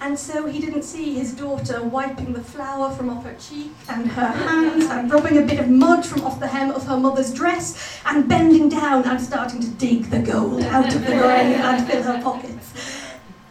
And 0.00 0.18
so 0.18 0.46
he 0.46 0.60
didn't 0.60 0.84
see 0.84 1.14
his 1.14 1.34
daughter 1.34 1.82
wiping 1.82 2.32
the 2.32 2.42
flour 2.42 2.94
from 2.94 3.10
off 3.10 3.24
her 3.24 3.34
cheek 3.34 3.72
and 3.88 4.06
her 4.12 4.28
hands 4.28 4.86
and 4.86 5.10
rubbing 5.10 5.38
a 5.38 5.42
bit 5.42 5.58
of 5.58 5.68
mud 5.68 6.06
from 6.06 6.22
off 6.22 6.38
the 6.38 6.46
hem 6.46 6.70
of 6.70 6.86
her 6.86 6.96
mother's 6.96 7.34
dress 7.34 8.00
and 8.06 8.28
bending 8.28 8.68
down 8.68 9.04
and 9.04 9.20
starting 9.20 9.60
to 9.60 9.68
dig 9.70 10.04
the 10.04 10.20
gold 10.20 10.62
out 10.62 10.94
of 10.94 11.04
the 11.04 11.12
grave 11.18 11.56
and 11.56 11.86
fill 11.86 12.02
her 12.04 12.22
pockets. 12.22 12.97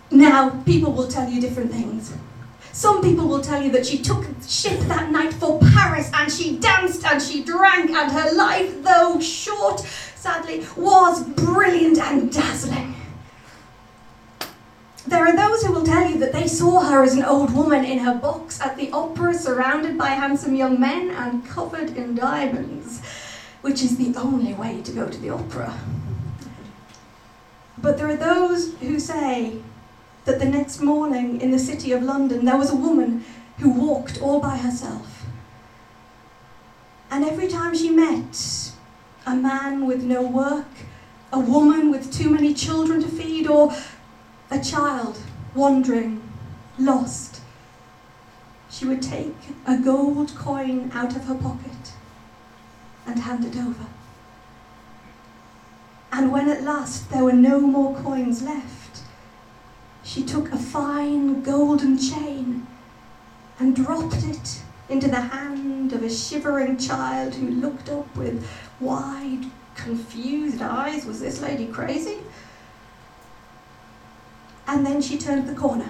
Now, 0.10 0.62
people 0.66 0.94
will 0.94 1.08
tell 1.08 1.30
you 1.30 1.42
different 1.42 1.72
things. 1.72 2.14
Some 2.72 3.02
people 3.02 3.28
will 3.28 3.42
tell 3.42 3.62
you 3.62 3.72
that 3.72 3.86
she 3.86 3.98
took 3.98 4.26
ship 4.48 4.80
that 4.82 5.12
night 5.12 5.34
for 5.34 5.60
Paris 5.74 6.12
and 6.14 6.32
she 6.32 6.58
danced 6.58 7.04
and 7.06 7.22
she 7.22 7.44
drank 7.44 7.90
and 7.90 8.12
her 8.12 8.34
life, 8.34 8.84
though 8.84 9.20
short, 9.20 9.80
sadly, 10.16 10.66
was 10.78 11.24
brilliant 11.24 11.98
and 11.98 12.32
dazzling. 12.32 12.96
There 15.08 15.26
are 15.26 15.36
those 15.36 15.64
who 15.64 15.72
will 15.72 15.86
tell 15.86 16.10
you 16.10 16.18
that 16.20 16.34
they 16.34 16.48
saw 16.48 16.82
her 16.82 17.02
as 17.02 17.16
an 17.16 17.24
old 17.24 17.56
woman 17.56 17.86
in 17.86 18.00
her 18.00 18.14
box 18.14 18.62
at 18.62 18.76
the 18.76 18.92
opera, 18.92 19.34
surrounded 19.34 19.98
by 19.98 20.10
handsome 20.10 20.54
young 20.54 20.80
men 20.80 21.12
and 21.12 21.46
covered 21.48 21.96
in 21.96 22.14
diamonds, 22.14 23.02
which 23.62 23.82
is 23.82 23.98
the 23.98 24.14
only 24.20 24.54
way 24.54 24.82
to 24.82 24.92
go 24.92 25.08
to 25.08 25.18
the 25.18 25.30
opera. 25.30 25.80
But 27.78 27.98
there 27.98 28.10
are 28.10 28.18
those 28.18 28.76
who 28.76 29.00
say 29.00 29.62
that 30.28 30.40
the 30.40 30.46
next 30.46 30.82
morning 30.82 31.40
in 31.40 31.52
the 31.52 31.58
city 31.58 31.94
of 31.94 32.04
London 32.04 32.44
there 32.44 32.58
was 32.58 32.70
a 32.70 32.76
woman 32.76 33.24
who 33.60 33.70
walked 33.70 34.22
all 34.22 34.40
by 34.42 34.58
herself. 34.58 35.26
And 37.10 37.24
every 37.24 37.48
time 37.48 37.74
she 37.74 37.90
met 37.90 38.74
a 39.26 39.34
man 39.34 39.88
with 39.88 40.04
no 40.04 40.22
work, 40.22 40.68
a 41.32 41.40
woman 41.40 41.90
with 41.90 42.14
too 42.14 42.30
many 42.30 42.54
children 42.54 43.02
to 43.02 43.08
feed, 43.08 43.48
or 43.48 43.74
a 44.52 44.60
child 44.60 45.18
wandering, 45.56 46.22
lost, 46.78 47.42
she 48.70 48.86
would 48.86 49.02
take 49.02 49.36
a 49.66 49.78
gold 49.78 50.36
coin 50.36 50.92
out 50.94 51.16
of 51.16 51.24
her 51.24 51.36
pocket 51.36 51.94
and 53.06 53.20
hand 53.20 53.46
it 53.46 53.56
over. 53.56 53.86
And 56.12 56.34
when 56.34 56.50
at 56.50 56.64
last 56.64 57.10
there 57.10 57.24
were 57.24 57.34
no 57.34 57.62
more 57.62 57.96
coins 57.96 58.44
left, 58.44 58.87
she 60.08 60.24
took 60.24 60.54
a 60.54 60.58
fine 60.58 61.44
golden 61.44 61.98
chain 61.98 62.66
and 63.60 63.76
dropped 63.76 64.24
it 64.24 64.62
into 64.88 65.10
the 65.10 65.20
hand 65.20 65.92
of 65.92 66.02
a 66.02 66.10
shivering 66.10 66.78
child 66.78 67.36
who 67.36 67.50
looked 67.50 67.90
up 67.90 68.16
with 68.16 68.48
wide, 68.80 69.44
confused 69.76 70.62
eyes. 70.62 71.06
Was 71.06 71.20
this 71.20 71.42
lady 71.42 71.68
crazy? 71.68 72.20
And 74.66 74.86
then 74.86 75.02
she 75.02 75.18
turned 75.18 75.46
the 75.50 75.56
corner. 75.56 75.90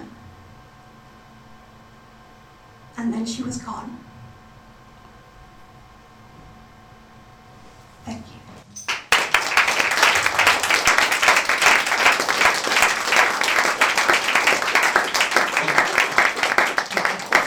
And 2.96 3.14
then 3.14 3.24
she 3.24 3.44
was 3.44 3.58
gone. 3.58 4.00
Thank 8.04 8.26
you. 8.26 8.38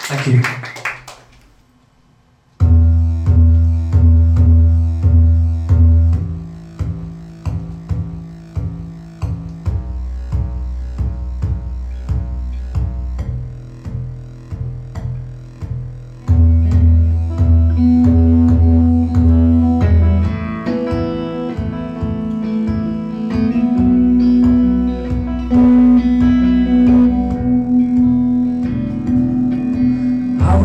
Thank 0.10 0.28
you. 0.28 0.44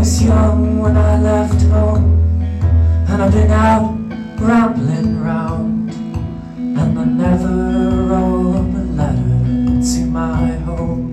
was 0.07 0.23
young 0.23 0.79
when 0.79 0.97
I 0.97 1.21
left 1.21 1.61
home 1.63 2.07
And 3.09 3.23
I've 3.23 3.33
been 3.33 3.51
out 3.51 3.99
rambling 4.39 5.21
round 5.21 5.91
And 6.79 6.97
I 6.97 7.05
never 7.05 7.55
wrote 8.09 8.71
a 8.83 8.87
letter 9.01 9.83
to 9.91 10.01
my 10.07 10.53
home 10.67 11.09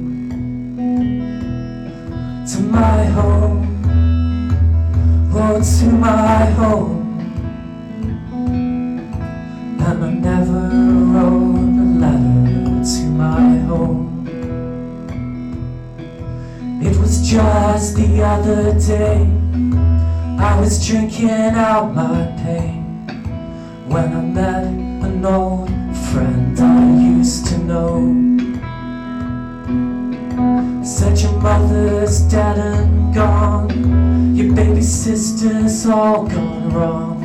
To 2.52 2.60
my 2.62 3.06
home 3.18 3.62
Oh, 5.36 5.60
to 5.80 5.86
my 5.86 6.46
home. 6.52 6.93
The 17.94 18.24
other 18.24 18.78
day. 18.80 19.28
I 20.40 20.60
was 20.60 20.86
drinking 20.86 21.30
out 21.30 21.94
my 21.94 22.26
pain. 22.44 22.84
When 23.88 24.14
I 24.14 24.22
met 24.22 24.68
an 25.08 25.26
old 25.26 25.70
friend 26.10 26.60
I 26.60 27.02
used 27.18 27.48
to 27.48 27.58
know. 27.60 28.24
Said 30.84 31.20
your 31.22 31.40
mother's 31.40 32.22
dead 32.22 32.58
and 32.58 33.14
gone, 33.14 34.36
your 34.36 34.54
baby 34.56 34.82
sister's 34.82 35.86
all 35.86 36.28
gone 36.28 36.70
wrong, 36.74 37.24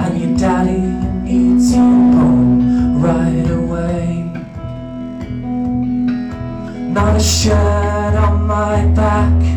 and 0.00 0.20
your 0.20 0.38
daddy 0.38 0.80
needs 1.28 1.72
you 1.72 1.80
home 1.80 3.02
right 3.02 3.50
away. 3.50 4.30
Not 6.92 7.16
a 7.16 7.20
shirt 7.20 8.14
on 8.14 8.46
my 8.46 8.86
back, 8.94 9.51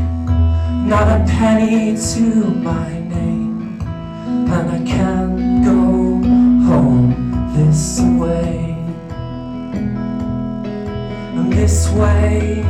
not 0.86 1.08
a 1.08 1.26
penny 1.26 1.98
to 1.98 2.22
my 2.62 2.90
name, 3.00 3.82
and 3.82 4.70
I 4.70 4.86
can't 4.86 5.66
go 5.66 5.82
home 6.70 7.10
this 7.56 8.02
way. 8.02 8.78
And 11.36 11.52
this 11.52 11.90
way, 11.90 12.64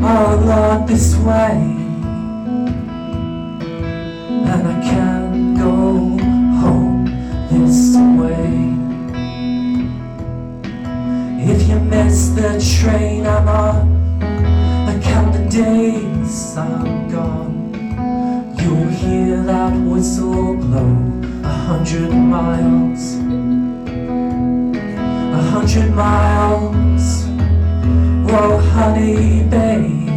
oh 0.00 0.42
Lord, 0.46 0.88
this 0.88 1.14
way, 1.16 1.60
and 4.50 4.66
I 4.66 4.80
can't 4.82 5.58
go 5.58 6.16
home 6.62 7.04
this 7.50 7.96
way. 8.18 8.48
If 11.52 11.68
you 11.68 11.78
miss 11.80 12.30
the 12.30 12.58
train 12.80 13.26
I'm 13.26 13.46
on, 13.46 14.22
I 14.88 14.98
count 15.02 15.34
the 15.34 15.44
days 15.50 16.11
I'm 16.34 17.10
gone. 17.10 17.74
You'll 18.58 18.86
hear 18.86 19.42
that 19.42 19.74
whistle 19.84 20.56
blow 20.56 20.96
a 21.44 21.48
hundred 21.48 22.10
miles. 22.10 23.16
A 25.38 25.42
hundred 25.52 25.90
miles. 25.94 27.26
Whoa, 28.24 28.56
honey, 28.72 29.42
babe. 29.50 30.08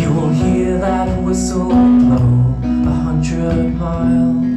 You 0.00 0.10
will 0.14 0.30
hear 0.30 0.78
that 0.78 1.22
whistle 1.22 1.68
blow 1.68 2.54
a 2.64 2.94
hundred 3.04 3.74
miles. 3.74 4.49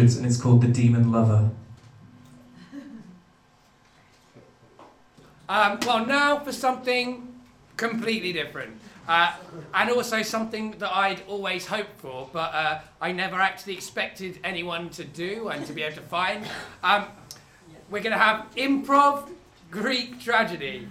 1700s 0.00 0.16
and 0.16 0.26
it's 0.26 0.40
called 0.40 0.62
The 0.62 0.68
Demon 0.68 1.12
Lover. 1.12 1.50
Um, 5.48 5.80
well, 5.84 6.06
now 6.06 6.38
for 6.38 6.52
something 6.52 7.26
completely 7.76 8.32
different. 8.32 8.80
Uh, 9.08 9.32
and 9.74 9.90
also 9.90 10.22
something 10.22 10.72
that 10.78 10.94
I'd 10.94 11.22
always 11.26 11.66
hoped 11.66 12.00
for, 12.00 12.28
but 12.32 12.54
uh, 12.54 12.80
I 13.00 13.10
never 13.10 13.40
actually 13.40 13.72
expected 13.72 14.38
anyone 14.44 14.90
to 14.90 15.02
do 15.02 15.48
and 15.48 15.66
to 15.66 15.72
be 15.72 15.82
able 15.82 15.96
to 15.96 16.02
find. 16.02 16.46
Um, 16.84 17.06
we're 17.90 18.02
going 18.02 18.12
to 18.12 18.18
have 18.22 18.46
improv 18.54 19.28
Greek 19.72 20.20
tragedy. 20.20 20.86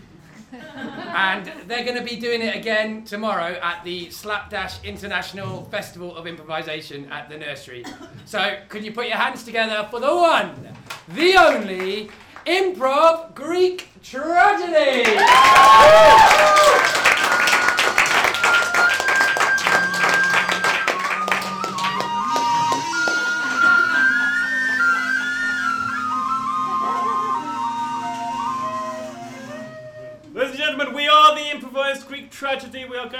And 0.51 1.51
they're 1.67 1.83
going 1.83 1.97
to 1.97 2.03
be 2.03 2.15
doing 2.15 2.41
it 2.41 2.55
again 2.55 3.03
tomorrow 3.03 3.59
at 3.61 3.83
the 3.83 4.09
Slapdash 4.09 4.83
International 4.83 5.65
Festival 5.65 6.15
of 6.15 6.27
Improvisation 6.27 7.11
at 7.11 7.29
the 7.29 7.37
nursery. 7.37 7.85
So, 8.25 8.57
could 8.69 8.83
you 8.83 8.91
put 8.91 9.07
your 9.07 9.17
hands 9.17 9.43
together 9.43 9.87
for 9.89 9.99
the 9.99 10.15
one, 10.15 10.75
the 11.09 11.35
only 11.35 12.09
improv 12.45 13.33
Greek 13.35 13.89
tragedy? 14.01 15.03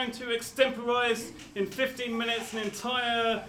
Tragedy. 0.09 0.25
Going 0.25 0.29
to 0.29 0.35
extemporize 0.35 1.31
in 1.55 1.65
15 1.65 2.17
minutes 2.17 2.53
an 2.53 2.59
entire 2.59 3.43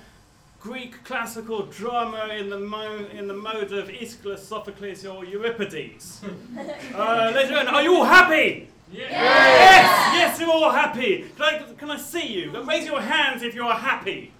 Greek 0.61 1.03
classical 1.05 1.63
drama 1.67 2.35
in 2.35 2.51
the, 2.51 2.59
mo- 2.59 3.07
in 3.13 3.27
the 3.29 3.35
mode 3.35 3.73
of 3.73 3.89
Aeschylus, 3.89 4.47
Sophocles, 4.47 5.07
or 5.07 5.25
Euripides. 5.25 6.21
uh, 6.95 7.33
ladies 7.35 7.49
and 7.49 7.51
gentlemen, 7.51 7.75
are 7.75 7.83
you 7.83 7.97
all 7.97 8.05
happy? 8.05 8.69
Yes! 8.93 9.11
Yes, 9.11 10.41
you're 10.41 10.51
all 10.51 10.71
happy. 10.71 11.27
Can 11.37 11.43
I, 11.43 11.59
can 11.79 11.91
I 11.91 11.97
see 11.97 12.27
you? 12.27 12.63
Raise 12.65 12.87
your 12.87 13.01
hands 13.01 13.43
if 13.43 13.55
you're 13.55 13.73
happy. 13.73 14.33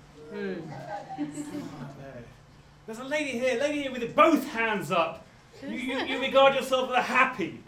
There's 2.87 2.99
a 2.99 3.05
lady 3.05 3.39
here, 3.39 3.61
lady 3.61 3.83
here 3.83 3.93
with 3.93 4.15
both 4.15 4.47
hands 4.49 4.91
up. 4.91 5.25
You, 5.63 5.77
you, 5.77 5.99
you 6.01 6.21
regard 6.21 6.55
yourself 6.55 6.91
as 6.91 7.05
happy. 7.05 7.61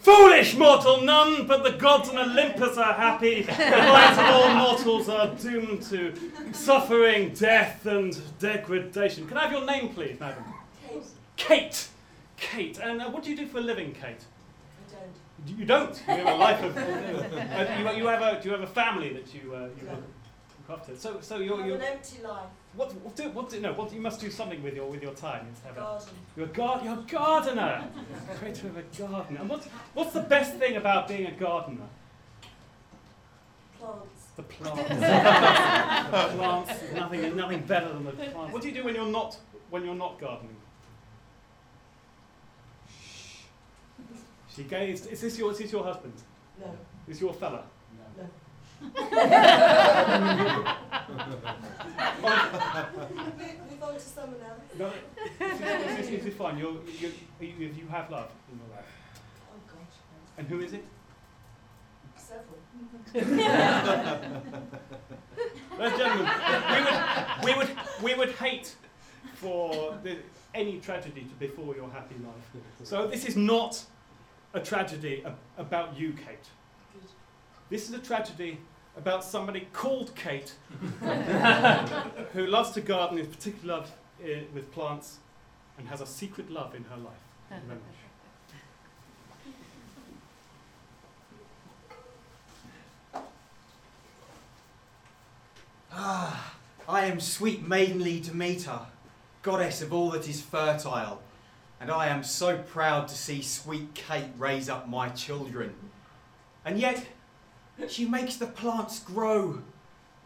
Foolish 0.00 0.56
mortal, 0.56 1.02
none 1.02 1.46
but 1.46 1.62
the 1.62 1.72
gods 1.72 2.08
on 2.08 2.16
Olympus 2.16 2.78
are 2.78 2.94
happy. 2.94 3.42
The 3.42 3.52
lives 3.52 4.18
of 4.18 4.24
all 4.24 4.54
mortals 4.54 5.08
are 5.10 5.28
doomed 5.34 5.82
to 5.90 6.14
suffering, 6.52 7.34
death, 7.34 7.84
and 7.84 8.18
degradation. 8.38 9.28
Can 9.28 9.36
I 9.36 9.42
have 9.42 9.52
your 9.52 9.66
name, 9.66 9.90
please, 9.90 10.18
madam? 10.18 10.42
Kate. 10.88 11.04
Kate. 11.36 11.88
Kate. 12.38 12.78
And 12.78 13.02
uh, 13.02 13.10
what 13.10 13.22
do 13.24 13.30
you 13.30 13.36
do 13.36 13.46
for 13.46 13.58
a 13.58 13.62
living, 13.62 13.92
Kate? 13.92 14.24
You 15.46 15.56
you 15.56 15.64
don't. 15.66 16.02
You 16.08 16.14
have 16.14 16.26
a 16.26 16.34
life 16.34 16.62
of. 16.62 16.76
Uh, 16.76 17.76
you, 17.78 18.02
you 18.02 18.06
have 18.06 18.22
a. 18.22 18.40
Do 18.40 18.48
you 18.48 18.54
have 18.54 18.62
a 18.62 18.72
family 18.72 19.12
that 19.12 19.34
you 19.34 19.54
uh, 19.54 19.68
you 19.80 19.88
after? 20.70 20.96
So 20.96 21.20
so 21.20 21.36
you're. 21.38 21.64
you're 21.66 21.76
an 21.76 21.82
empty 21.82 22.22
life. 22.22 22.48
what 22.74 22.94
what 22.96 23.16
do 23.16 23.30
what 23.30 23.48
do 23.48 23.60
no 23.60 23.72
what 23.72 23.92
you 23.92 24.00
must 24.00 24.20
do 24.20 24.30
something 24.30 24.62
with 24.62 24.74
your 24.74 24.86
with 24.88 25.02
your 25.02 25.14
time. 25.14 25.46
You 25.46 25.50
must 25.50 25.64
have 25.64 25.76
a, 25.76 25.80
Garden. 25.80 26.08
you're 26.36 26.46
a 26.46 26.48
gar- 26.48 26.80
you're 26.84 26.98
a 26.98 27.02
gardener. 27.02 27.84
Creator 28.36 28.68
of 28.68 28.76
a 28.76 28.82
garden. 28.98 29.36
And 29.36 29.48
what's 29.48 29.66
what's 29.94 30.12
the 30.12 30.20
best 30.22 30.56
thing 30.56 30.76
about 30.76 31.08
being 31.08 31.26
a 31.26 31.32
gardener? 31.32 31.86
Plants. 33.78 34.26
The 34.36 34.42
plants. 34.42 34.88
the 36.10 36.36
plants. 36.36 36.72
Nothing 36.94 37.36
nothing 37.36 37.60
better 37.62 37.88
than 37.88 38.04
the 38.04 38.12
plants. 38.12 38.52
What 38.52 38.62
do 38.62 38.68
you 38.68 38.74
do 38.74 38.84
when 38.84 38.94
you're 38.94 39.06
not 39.06 39.36
when 39.70 39.84
you're 39.84 39.94
not 39.94 40.18
gardening? 40.20 40.56
Shh. 42.88 43.44
She 44.54 44.62
gazed. 44.64 45.06
Is 45.10 45.20
this 45.20 45.38
your 45.38 45.52
is 45.52 45.58
this 45.58 45.72
your 45.72 45.84
husband? 45.84 46.14
No. 46.60 46.76
Is 47.08 47.20
your 47.20 47.32
fella? 47.34 47.64
Move 52.50 53.82
on 53.82 53.94
to 53.94 54.00
someone 54.00 54.40
else. 54.42 54.60
No, 54.78 54.92
this, 55.38 55.98
is- 56.00 56.10
this 56.10 56.24
is 56.26 56.34
fine. 56.34 56.58
You're, 56.58 56.76
you're, 56.98 57.10
you, 57.40 57.68
you 57.76 57.86
have 57.90 58.10
love 58.10 58.30
in 58.52 58.58
your 58.58 58.68
life. 58.76 58.84
Oh 59.52 59.58
God. 59.66 59.86
And 60.38 60.46
who 60.48 60.60
is 60.60 60.72
it? 60.72 60.84
Several. 62.16 62.58
Ladies 65.78 65.98
gentlemen, 65.98 66.28
we 66.74 66.80
would, 66.84 66.98
we 67.44 67.54
would, 67.54 67.70
we 68.02 68.14
would 68.14 68.30
hate 68.36 68.74
for 69.34 69.98
the, 70.02 70.16
any 70.54 70.78
tragedy 70.80 71.22
to 71.22 71.34
befall 71.46 71.74
your 71.74 71.90
happy 71.90 72.14
life. 72.24 72.62
So 72.84 73.06
this 73.06 73.24
is 73.24 73.36
not 73.36 73.82
a 74.54 74.60
tragedy 74.60 75.22
ab- 75.24 75.38
about 75.58 75.96
you, 75.98 76.12
Kate. 76.12 76.48
This 77.70 77.88
is 77.88 77.94
a 77.94 77.98
tragedy 77.98 78.58
about 78.96 79.24
somebody 79.24 79.68
called 79.72 80.14
Kate 80.14 80.52
who 82.32 82.46
loves 82.46 82.70
to 82.72 82.80
garden, 82.80 83.18
in 83.18 83.26
particular 83.26 83.76
love 83.76 83.90
uh, 84.22 84.28
with 84.54 84.70
plants, 84.72 85.18
and 85.78 85.88
has 85.88 86.00
a 86.00 86.06
secret 86.06 86.50
love 86.50 86.74
in 86.74 86.84
her 86.84 86.96
life. 86.96 87.14
Thank 87.48 87.62
you 87.62 87.68
very 87.68 87.80
much. 87.80 88.00
Ah, 95.92 96.54
I 96.88 97.06
am 97.06 97.18
sweet 97.18 97.66
maidenly 97.66 98.20
Demeter, 98.20 98.80
goddess 99.42 99.82
of 99.82 99.92
all 99.92 100.10
that 100.10 100.28
is 100.28 100.40
fertile, 100.40 101.20
and 101.80 101.90
I 101.90 102.06
am 102.08 102.22
so 102.22 102.58
proud 102.58 103.08
to 103.08 103.14
see 103.14 103.42
sweet 103.42 103.94
Kate 103.94 104.30
raise 104.38 104.68
up 104.68 104.88
my 104.88 105.08
children. 105.08 105.74
And 106.64 106.78
yet, 106.78 107.06
she 107.88 108.04
makes 108.04 108.36
the 108.36 108.46
plants 108.46 109.00
grow 109.00 109.62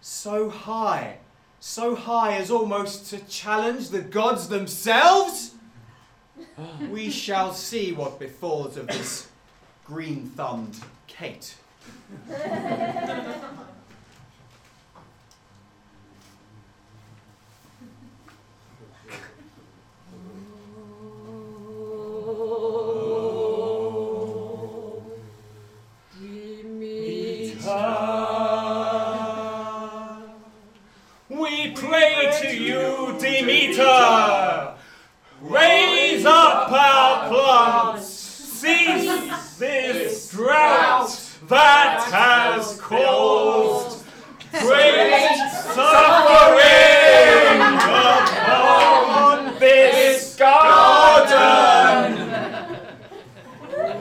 so 0.01 0.51
high, 0.51 1.19
so 1.61 1.95
high 1.95 2.37
as 2.37 2.51
almost 2.51 3.11
to 3.11 3.19
challenge 3.27 3.91
the 3.91 4.01
gods 4.01 4.49
themselves. 4.49 5.55
we 6.91 7.11
shall 7.11 7.53
see 7.53 7.93
what 7.93 8.19
befalls 8.19 8.77
of 8.77 8.87
this 8.89 9.29
green 9.85 10.31
thumbed 10.37 10.79
Kate. 11.07 11.55
Cease 38.01 39.59
this 39.59 40.31
drought 40.31 41.11
that 41.49 42.05
has 42.11 42.81
caused 42.81 44.05
great 44.51 45.37
suffering 45.73 47.61
upon 48.31 49.59
this 49.59 50.37
garden. 50.37 52.15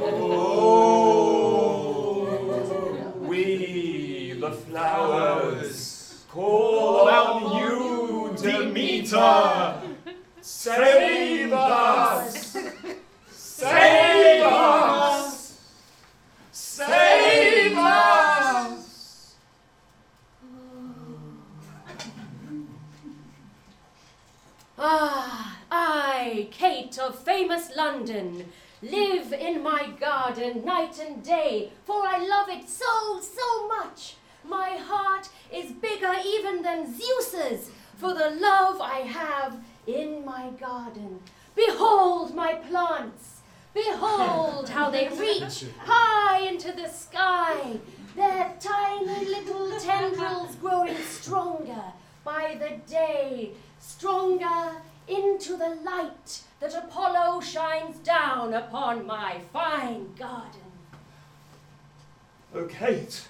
Oh, 0.06 1.24
we, 3.20 4.38
the 4.40 4.52
flowers, 4.52 6.24
call 6.30 7.10
on 7.10 7.58
you, 7.58 8.34
Demeter. 8.38 9.82
Save 10.42 11.54
us! 11.54 12.13
Save 13.64 14.44
us! 14.44 15.58
Save 16.52 17.78
us! 17.78 19.36
Ah, 24.78 25.58
I, 25.72 26.50
Kate 26.52 27.00
of 27.00 27.18
famous 27.18 27.74
London, 27.74 28.52
live 28.82 29.32
in 29.32 29.64
my 29.64 29.92
garden 29.98 30.66
night 30.66 31.00
and 31.00 31.24
day, 31.24 31.72
for 31.86 32.06
I 32.06 32.18
love 32.18 32.50
it 32.50 32.70
so, 32.70 33.22
so 33.22 33.68
much. 33.70 34.18
My 34.44 34.72
heart 34.72 35.30
is 35.54 35.72
bigger 35.72 36.14
even 36.26 36.64
than 36.64 36.94
Zeus's 36.94 37.72
for 37.96 38.14
the 38.14 38.32
love 38.42 38.82
I 38.82 39.08
have 39.08 39.64
in 39.88 40.26
my 40.26 40.50
garden. 40.60 41.22
Behold 41.56 42.36
my 42.36 42.56
plants. 42.56 43.33
Behold 43.74 44.70
how 44.70 44.90
they 44.90 45.08
reach 45.20 45.66
high 45.80 46.42
into 46.42 46.72
the 46.72 46.88
sky, 46.88 47.80
their 48.16 48.54
tiny 48.60 49.26
little 49.26 49.72
tendrils 49.80 50.56
growing 50.56 50.98
stronger 50.98 51.84
by 52.24 52.56
the 52.60 52.78
day, 52.92 53.52
stronger 53.80 54.78
into 55.08 55.58
the 55.58 55.76
light 55.84 56.44
that 56.60 56.76
Apollo 56.76 57.42
shines 57.42 57.98
down 57.98 58.54
upon 58.54 59.06
my 59.06 59.42
fine 59.52 60.14
garden. 60.14 60.62
Oh, 62.56 62.66
Kate, 62.66 63.28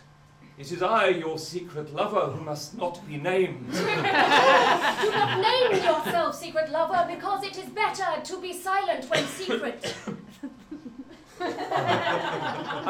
it 0.57 0.71
is 0.71 0.83
I, 0.83 1.07
your 1.07 1.39
secret 1.39 1.93
lover, 1.95 2.27
who 2.27 2.43
must 2.43 2.77
not 2.77 2.99
be 3.07 3.17
named. 3.17 3.71
Do 3.71 3.85
not 3.85 5.41
name 5.41 5.71
yourself 5.71 6.35
secret 6.35 6.69
lover 6.69 7.07
because 7.09 7.43
it 7.43 7.57
is 7.57 7.69
better 7.69 8.21
to 8.21 8.41
be 8.41 8.53
silent 8.53 9.09
when 9.09 9.25
secret. 9.25 9.95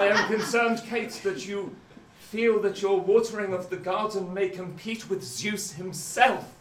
I 0.03 0.07
am 0.07 0.27
concerned, 0.27 0.81
Kate, 0.89 1.13
that 1.23 1.47
you 1.47 1.73
feel 2.19 2.59
that 2.63 2.81
your 2.81 2.99
watering 2.99 3.53
of 3.53 3.69
the 3.69 3.77
garden 3.77 4.33
may 4.33 4.49
compete 4.49 5.09
with 5.09 5.23
Zeus 5.23 5.71
himself. 5.71 6.53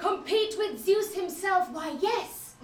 Compete 0.00 0.54
with 0.56 0.82
Zeus 0.82 1.14
himself? 1.14 1.70
Why, 1.72 1.94
yes. 2.00 2.54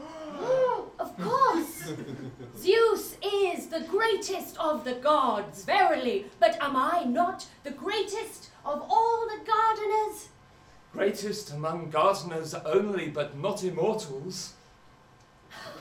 of 0.98 1.14
course. 1.18 1.92
Zeus 2.56 3.18
is 3.22 3.66
the 3.66 3.84
greatest 3.90 4.56
of 4.56 4.84
the 4.84 4.94
gods, 4.94 5.64
verily. 5.64 6.24
But 6.40 6.56
am 6.62 6.76
I 6.76 7.04
not 7.04 7.46
the 7.62 7.72
greatest 7.72 8.48
of 8.64 8.86
all 8.88 9.28
the 9.28 9.44
gardeners? 9.44 10.28
Greatest 10.94 11.52
among 11.52 11.90
gardeners 11.90 12.54
only, 12.54 13.10
but 13.10 13.36
not 13.36 13.62
immortals. 13.62 14.54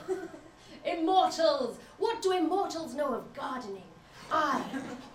Immortals! 0.86 1.78
What 1.98 2.22
do 2.22 2.34
immortals 2.34 2.94
know 2.94 3.14
of 3.14 3.34
gardening? 3.34 3.85
I, 4.32 4.64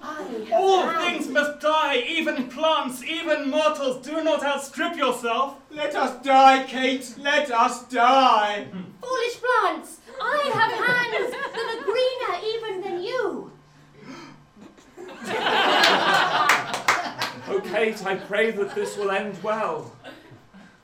I 0.02 0.22
have 0.22 0.52
All 0.52 0.82
found- 0.82 1.06
things 1.06 1.28
must 1.28 1.60
die, 1.60 1.96
even 2.08 2.48
plants, 2.48 3.02
even 3.04 3.50
mortals. 3.50 4.04
Do 4.06 4.22
not 4.22 4.42
outstrip 4.44 4.96
yourself. 4.96 5.56
Let 5.70 5.94
us 5.94 6.22
die, 6.24 6.64
Kate, 6.64 7.14
let 7.18 7.50
us 7.50 7.84
die! 7.88 8.66
Foolish 9.02 9.40
plants! 9.40 9.98
I 10.22 10.50
have 10.54 10.72
hands 10.72 11.30
that 11.32 11.54
are 11.70 11.82
greener 11.84 12.34
even 12.54 12.80
than 12.82 13.02
you. 13.02 13.50
O 17.48 17.60
Kate, 17.72 18.04
I 18.06 18.14
pray 18.14 18.50
that 18.52 18.74
this 18.74 18.96
will 18.96 19.10
end 19.10 19.42
well. 19.42 19.92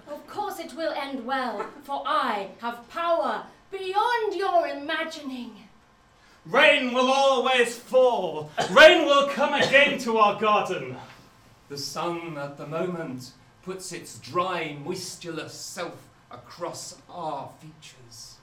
Of 0.09 0.27
course 0.27 0.59
it 0.59 0.75
will 0.75 0.93
end 0.93 1.25
well, 1.25 1.65
for 1.85 2.03
I 2.07 2.49
have 2.61 2.89
power 2.89 3.45
beyond 3.71 4.35
your 4.35 4.67
imagining. 4.69 5.66
Rain 6.47 6.93
will 6.95 7.11
always 7.11 7.77
fall. 7.77 8.51
Rain 8.71 9.05
will 9.07 9.29
come 9.29 9.55
again 9.55 9.99
to 10.01 10.19
our 10.19 10.39
garden. 10.41 10.97
The 11.69 11.77
sun 11.79 12.39
at 12.39 12.57
the 12.57 12.67
moment 12.67 13.33
puts 13.65 13.93
its 13.93 14.19
dry, 14.21 14.77
moistureless 14.85 15.51
self 15.51 15.97
across 16.31 16.97
our 17.11 17.51
features. 17.61 18.37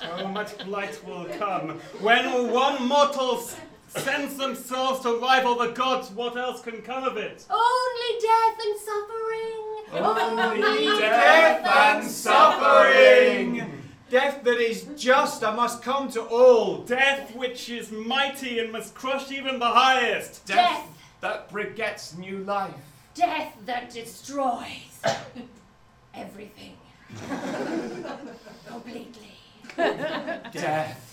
So 0.00 0.28
much 0.28 0.56
blight 0.64 1.04
will 1.04 1.26
come. 1.38 1.78
When 2.00 2.50
one 2.50 2.88
mortal 2.88 3.38
s- 3.38 3.56
sends 3.88 4.36
themselves 4.36 5.00
to 5.00 5.18
rival 5.18 5.56
the 5.56 5.68
gods, 5.72 6.10
what 6.10 6.36
else 6.36 6.62
can 6.62 6.80
come 6.82 7.04
of 7.04 7.16
it? 7.18 7.44
Only 7.50 8.20
death 8.22 8.58
and 8.64 8.78
suffering. 8.80 9.64
Only 9.92 10.98
Death 10.98 11.66
and 11.66 12.10
suffering! 12.10 13.77
Death 14.10 14.42
that 14.44 14.58
is 14.58 14.86
just 14.96 15.44
I 15.44 15.54
must 15.54 15.82
come 15.82 16.10
to 16.12 16.22
all. 16.22 16.78
Death 16.78 17.34
which 17.36 17.68
is 17.68 17.92
mighty 17.92 18.58
and 18.58 18.72
must 18.72 18.94
crush 18.94 19.30
even 19.30 19.58
the 19.58 19.66
highest. 19.66 20.46
Death. 20.46 20.86
that 21.20 21.52
begets 21.52 22.16
new 22.16 22.38
life. 22.38 22.72
Death 23.14 23.54
that 23.66 23.90
destroys 23.90 25.02
everything. 26.14 26.76
Completely. 28.66 29.34
Death 29.76 30.52
death 30.52 31.08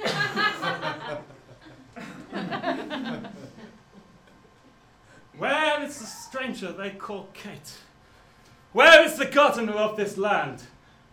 death. 0.00 1.20
Where 5.38 5.82
is 5.82 5.98
the 5.98 6.06
stranger 6.06 6.72
they 6.72 6.90
call 6.90 7.28
Kate? 7.32 7.78
Where 8.72 9.04
is 9.04 9.16
the 9.18 9.26
gardener 9.26 9.74
of 9.74 9.96
this 9.96 10.16
land? 10.16 10.64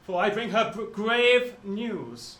For 0.03 0.21
I 0.21 0.29
bring 0.31 0.49
her 0.49 0.73
grave 0.91 1.55
news. 1.63 2.37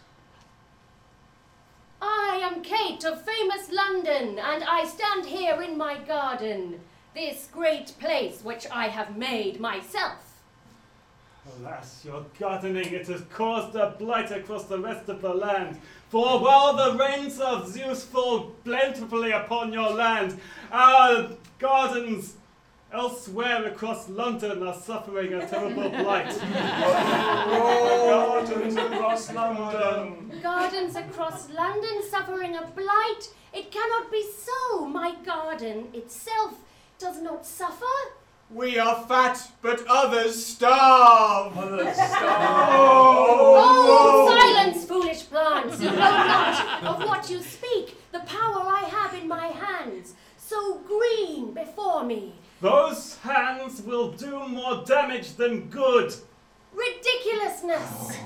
I 2.02 2.40
am 2.42 2.64
Kate 2.64 3.04
of 3.06 3.22
famous 3.24 3.72
London, 3.72 4.40
and 4.40 4.64
I 4.64 4.86
stand 4.86 5.28
here 5.28 5.62
in 5.62 5.78
my 5.78 6.00
garden, 6.00 6.80
this 7.14 7.48
great 7.52 7.94
place 8.00 8.44
which 8.44 8.66
I 8.72 8.88
have 8.88 9.16
made 9.16 9.60
myself. 9.60 10.31
Alas, 11.48 12.06
your 12.06 12.24
gardening, 12.40 12.94
it 12.94 13.08
has 13.08 13.24
caused 13.34 13.76
a 13.76 13.96
blight 13.98 14.30
across 14.30 14.66
the 14.66 14.78
rest 14.78 15.10
of 15.10 15.22
the 15.22 15.34
land. 15.34 15.80
For 16.10 16.40
while 16.40 16.76
the 16.76 16.96
rains 16.98 17.40
of 17.40 17.68
Zeus 17.68 18.04
fall 18.04 18.52
plentifully 18.64 19.32
upon 19.32 19.74
your 19.74 19.90
land, 19.90 20.40
our 20.72 21.32
gardens 21.58 22.36
elsewhere 22.94 23.66
across 23.66 24.08
London 24.08 24.62
are 24.62 24.80
suffering 24.80 25.34
a 25.34 25.48
terrible 25.48 25.90
blight. 25.90 26.38
Gardens 28.08 28.76
across 28.76 29.34
London. 29.34 30.40
Gardens 30.44 30.96
across 30.96 31.50
London 31.50 32.04
suffering 32.08 32.56
a 32.56 32.68
blight. 32.68 33.30
It 33.52 33.72
cannot 33.72 34.12
be 34.12 34.24
so. 34.24 34.86
My 34.86 35.16
garden 35.26 35.88
itself 35.94 36.60
does 37.00 37.20
not 37.20 37.48
suffer. 37.48 37.86
We 38.54 38.78
are 38.78 39.02
fat, 39.08 39.50
but 39.62 39.86
others 39.88 40.46
starve. 40.46 41.54
Oh, 43.74 44.28
silence, 44.28 44.86
foolish 44.86 45.30
plants! 45.30 45.80
You 45.80 45.90
know 45.92 45.96
not 45.96 46.84
of 46.84 47.08
what 47.08 47.30
you 47.30 47.42
speak. 47.42 47.96
The 48.12 48.20
power 48.22 48.62
I 48.66 48.82
have 48.90 49.14
in 49.14 49.28
my 49.28 49.48
hands, 49.48 50.16
so 50.38 50.80
green 50.80 51.54
before 51.54 52.04
me. 52.04 52.34
Those 52.60 53.18
hands 53.20 53.82
will 53.82 54.12
do 54.12 54.48
more 54.48 54.84
damage 54.86 55.36
than 55.36 55.70
good. 55.70 56.14
Ridiculousness! 56.74 58.18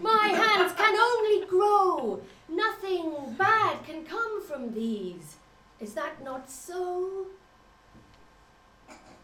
My 0.00 0.28
hands 0.28 0.72
can 0.72 0.96
only 0.98 1.46
grow. 1.46 2.20
Nothing 2.48 3.34
bad 3.36 3.84
can 3.84 4.04
come 4.04 4.42
from 4.42 4.72
these. 4.74 5.36
Is 5.80 5.92
that 5.94 6.22
not 6.24 6.50
so? 6.50 7.26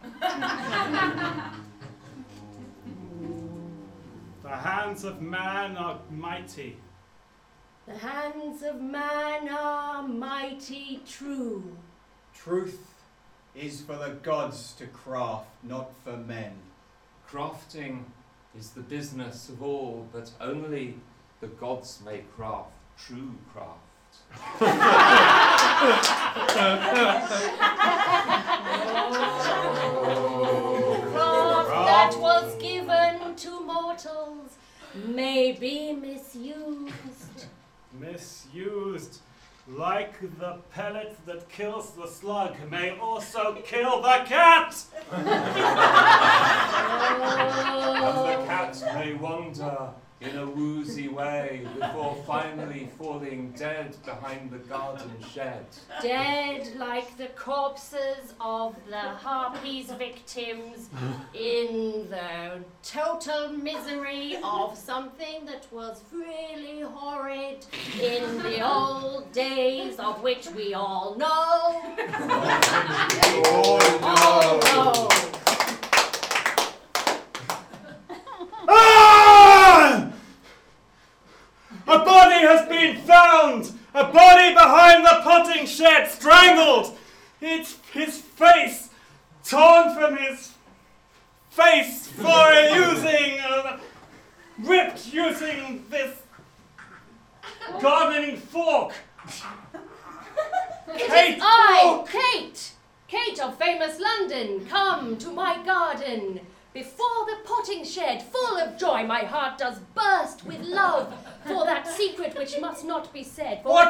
The 4.51 4.57
hands 4.57 5.05
of 5.05 5.23
man 5.23 5.77
are 5.77 6.01
mighty. 6.11 6.77
The 7.87 7.97
hands 7.97 8.65
of 8.65 8.81
man 8.81 9.49
are 9.49 10.03
mighty 10.03 11.03
true. 11.07 11.77
Truth 12.35 12.81
is 13.55 13.81
for 13.83 13.97
the 13.97 14.19
gods 14.23 14.73
to 14.79 14.89
craft, 14.89 15.47
not 15.63 15.93
for 16.03 16.17
men. 16.17 16.55
Crafting 17.29 18.07
is 18.59 18.71
the 18.71 18.81
business 18.81 19.49
of 19.49 19.63
all, 19.63 20.09
but 20.13 20.33
only 20.41 20.97
the 21.41 21.47
gods 21.47 22.01
may 22.05 22.25
craft 22.37 22.73
true 22.99 23.35
craft. 23.53 23.90
That 32.01 32.17
was 32.19 32.57
given 32.57 33.37
to 33.37 33.61
mortals 33.61 34.57
may 34.95 35.53
be 35.53 35.93
misused. 35.93 37.47
Misused, 37.99 39.21
like 39.69 40.21
the 40.39 40.59
pellet 40.73 41.17
that 41.27 41.49
kills 41.49 41.93
the 41.93 42.07
slug, 42.07 42.57
may 42.71 42.99
also 42.99 43.61
kill 43.65 44.03
the 44.03 44.25
cat. 44.27 44.77
And 48.01 48.17
the 48.29 48.47
cat 48.47 48.83
may 48.95 49.13
wander 49.15 49.91
in 50.21 50.37
a 50.37 50.45
woozy 50.45 51.09
way 51.09 51.67
before 51.79 52.15
finally 52.27 52.91
falling 52.99 53.51
dead 53.53 53.97
behind 54.05 54.51
the 54.51 54.59
garden 54.59 55.11
shed. 55.33 55.65
Dead 56.03 56.77
like 56.77 57.17
the 57.17 57.29
corpses 57.29 58.35
of 58.39 58.77
the 58.89 58.99
harpies' 58.99 59.91
victims 59.93 60.91
in 61.33 62.07
the 62.11 62.59
total 62.83 63.49
misery 63.49 64.37
of 64.45 64.77
something 64.77 65.47
that 65.47 65.67
was 65.73 66.03
really 66.13 66.83
horrid 66.83 67.65
in 67.99 68.43
the 68.43 68.61
old 68.63 69.33
days 69.33 69.99
of 69.99 70.23
which 70.23 70.51
we 70.51 70.75
all 70.75 71.15
know. 71.17 71.81
All 73.47 73.79
know. 74.51 75.09
Ah! 78.69 80.07
A 81.87 81.99
body 81.99 82.47
has 82.47 82.69
been 82.69 82.99
found! 83.03 83.73
A 83.95 84.05
body 84.05 84.55
behind 84.55 85.05
the 85.05 85.21
potting 85.25 85.67
shed, 85.67 86.09
strangled! 86.09 86.97
It's 87.41 87.79
his 87.93 88.19
face 88.19 88.91
torn 89.45 89.95
from 89.97 90.17
his 90.17 90.53
face 91.49 92.07
for 92.07 92.53
using, 92.53 93.41
uh, 93.41 93.79
ripped 94.61 95.13
using 95.13 95.85
this 95.91 96.17
gardening 97.81 98.37
fork. 98.37 98.95
It 100.95 101.09
Kate, 101.09 101.37
is 101.39 101.43
I, 101.45 101.83
look! 101.87 102.09
Kate, 102.09 102.73
Kate 103.09 103.41
of 103.41 103.57
famous 103.59 103.99
London, 103.99 104.65
come 104.67 105.17
to 105.19 105.31
my 105.33 105.61
garden. 105.65 106.41
Before 106.73 107.27
the 107.27 107.35
potting 107.45 107.85
shed, 107.85 108.23
full 108.23 108.57
of 108.59 108.79
joy, 108.79 109.05
my 109.05 109.25
heart 109.25 109.59
does 109.59 109.81
burst 109.93 110.45
with 110.47 110.61
love 110.61 111.13
for 111.45 111.65
that 111.67 111.89
secret 111.89 112.37
which 112.39 112.61
must 112.61 112.85
not 112.85 113.13
be 113.13 113.25
said. 113.25 113.65
For 113.65 113.71
What, 113.71 113.89
it 113.89 113.90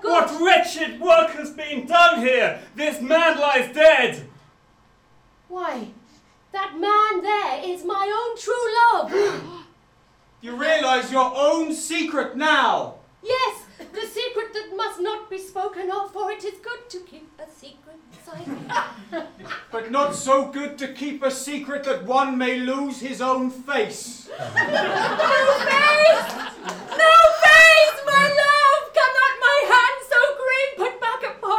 good. 0.00 0.10
what 0.10 0.40
wretched 0.40 1.00
work 1.00 1.30
has 1.32 1.50
been 1.50 1.86
done 1.86 2.20
here? 2.20 2.60
This 2.74 3.00
man 3.00 3.38
lies 3.38 3.72
dead. 3.74 4.26
Why, 5.48 5.88
that 6.52 6.72
man 6.78 7.22
there 7.22 7.60
is 7.64 7.84
my 7.84 8.06
own 8.20 8.36
true 8.38 8.66
love. 8.82 9.56
You 10.42 10.56
realise 10.56 11.12
your 11.12 11.30
own 11.36 11.74
secret 11.74 12.34
now. 12.34 12.94
yes, 13.22 13.64
the 13.78 14.06
secret 14.06 14.54
that 14.54 14.74
must 14.74 14.98
not 14.98 15.28
be 15.28 15.36
spoken 15.36 15.90
of, 15.90 16.10
for 16.14 16.32
it 16.32 16.42
is 16.42 16.54
good 16.62 16.88
to 16.88 17.00
keep 17.00 17.28
a 17.38 17.46
secret. 17.50 17.96
But 19.70 19.90
not 19.90 20.14
so 20.14 20.46
good 20.50 20.78
to 20.78 20.94
keep 20.94 21.22
a 21.22 21.30
secret 21.30 21.84
that 21.84 22.04
one 22.04 22.38
may 22.38 22.58
lose 22.60 23.00
his 23.00 23.20
own 23.20 23.50
face. 23.50 24.30
No 24.38 24.46
face! 25.68 26.30
No 27.04 27.14
face, 27.44 27.98
my 28.06 28.24
love! 28.42 28.82
Cannot 28.98 29.34
my 29.48 29.58
hand 29.72 29.98
so 30.08 30.20
green 30.40 30.70
put 30.78 31.00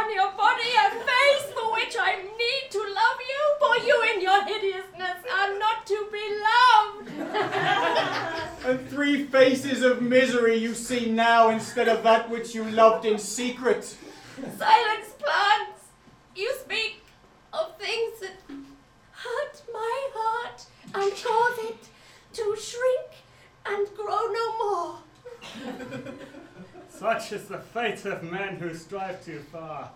upon 0.02 0.14
your 0.14 0.32
body 0.32 0.70
a 0.78 0.90
face 0.90 1.52
for 1.54 1.72
which 1.72 1.96
I 1.98 2.16
need 2.16 2.70
to 2.70 2.78
love 2.78 3.18
you? 3.28 3.42
For 3.60 3.76
you 3.86 4.02
in 4.14 4.20
your 4.20 4.42
hideousness 4.42 5.24
are 5.32 5.58
not 5.58 5.86
to 5.86 6.08
be 6.12 6.24
loved. 6.48 7.08
And 8.64 8.88
three 8.88 9.24
faces 9.24 9.82
of 9.82 10.00
misery 10.02 10.54
you 10.54 10.74
see 10.74 11.10
now 11.10 11.50
instead 11.50 11.88
of 11.88 12.04
that 12.04 12.30
which 12.30 12.54
you 12.54 12.64
loved 12.64 13.04
in 13.04 13.18
secret. 13.18 13.82
Silence, 14.56 15.08
plants! 15.18 15.88
You 16.36 16.54
speak 16.60 17.02
of 17.52 17.76
things 17.76 18.20
that 18.20 18.36
hurt 19.10 19.62
my 19.72 20.08
heart 20.14 20.64
and 20.94 21.12
cause 21.12 21.58
it 21.70 21.88
to 22.34 22.56
shrink 22.56 23.24
and 23.66 23.88
grow 23.96 24.30
no 24.30 24.58
more. 24.58 24.98
Such 27.02 27.32
is 27.32 27.46
the 27.46 27.58
fate 27.58 28.04
of 28.04 28.22
men 28.22 28.54
who 28.58 28.72
strive 28.74 29.24
too 29.24 29.40
far. 29.50 29.90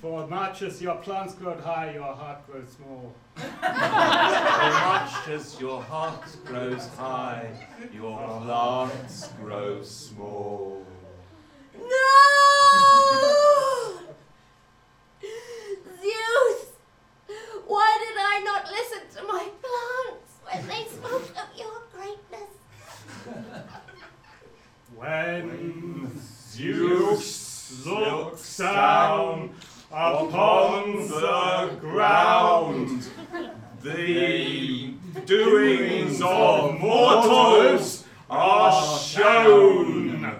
For 0.00 0.26
much 0.26 0.62
as 0.62 0.80
your 0.80 0.94
plants 0.94 1.34
grow 1.34 1.54
high, 1.60 1.92
your 1.92 2.14
heart 2.14 2.46
grows 2.50 2.70
small. 2.78 3.14
For 3.34 3.42
much 3.60 5.28
as 5.28 5.60
your 5.60 5.82
heart 5.82 6.24
grows 6.46 6.86
high, 6.96 7.50
your 7.92 8.40
plants 8.40 9.28
grow 9.38 9.82
small. 9.82 10.86
No! 11.78 11.88
Zeus! 16.00 16.64
Why 17.66 17.98
did 18.00 18.16
I 18.18 18.40
not 18.46 18.70
listen 18.70 19.02
to 19.16 19.22
my 19.30 19.50
plants 19.60 20.38
when 20.42 20.66
they 20.68 20.86
spoke 20.88 21.28
of 21.36 21.54
your 21.54 21.82
greatness? 21.92 22.48
When 24.96 26.12
Zeus 26.16 27.84
looks 27.84 28.56
down 28.58 29.50
upon 29.90 31.08
the 31.08 31.76
ground, 31.80 33.02
the 33.82 34.94
doings 35.26 36.22
of 36.22 36.78
mortals 36.78 38.04
are 38.30 38.98
shown. 38.98 40.36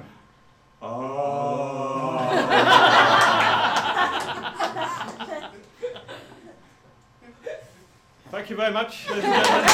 Thank 8.30 8.50
you 8.50 8.56
very 8.56 8.72
much, 8.72 9.10
ladies 9.10 9.24
and 9.24 9.34
gentlemen. 9.34 9.66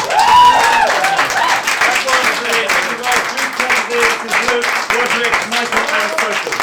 That 1.80 1.98
was 2.06 2.24
the 2.40 2.54
Edinburgh 2.66 3.22
Group 3.28 3.50
Comedy 3.60 4.02
to 4.20 4.56
Roderick 4.90 5.34
Michael 5.50 5.86
Aristotle. 5.94 6.56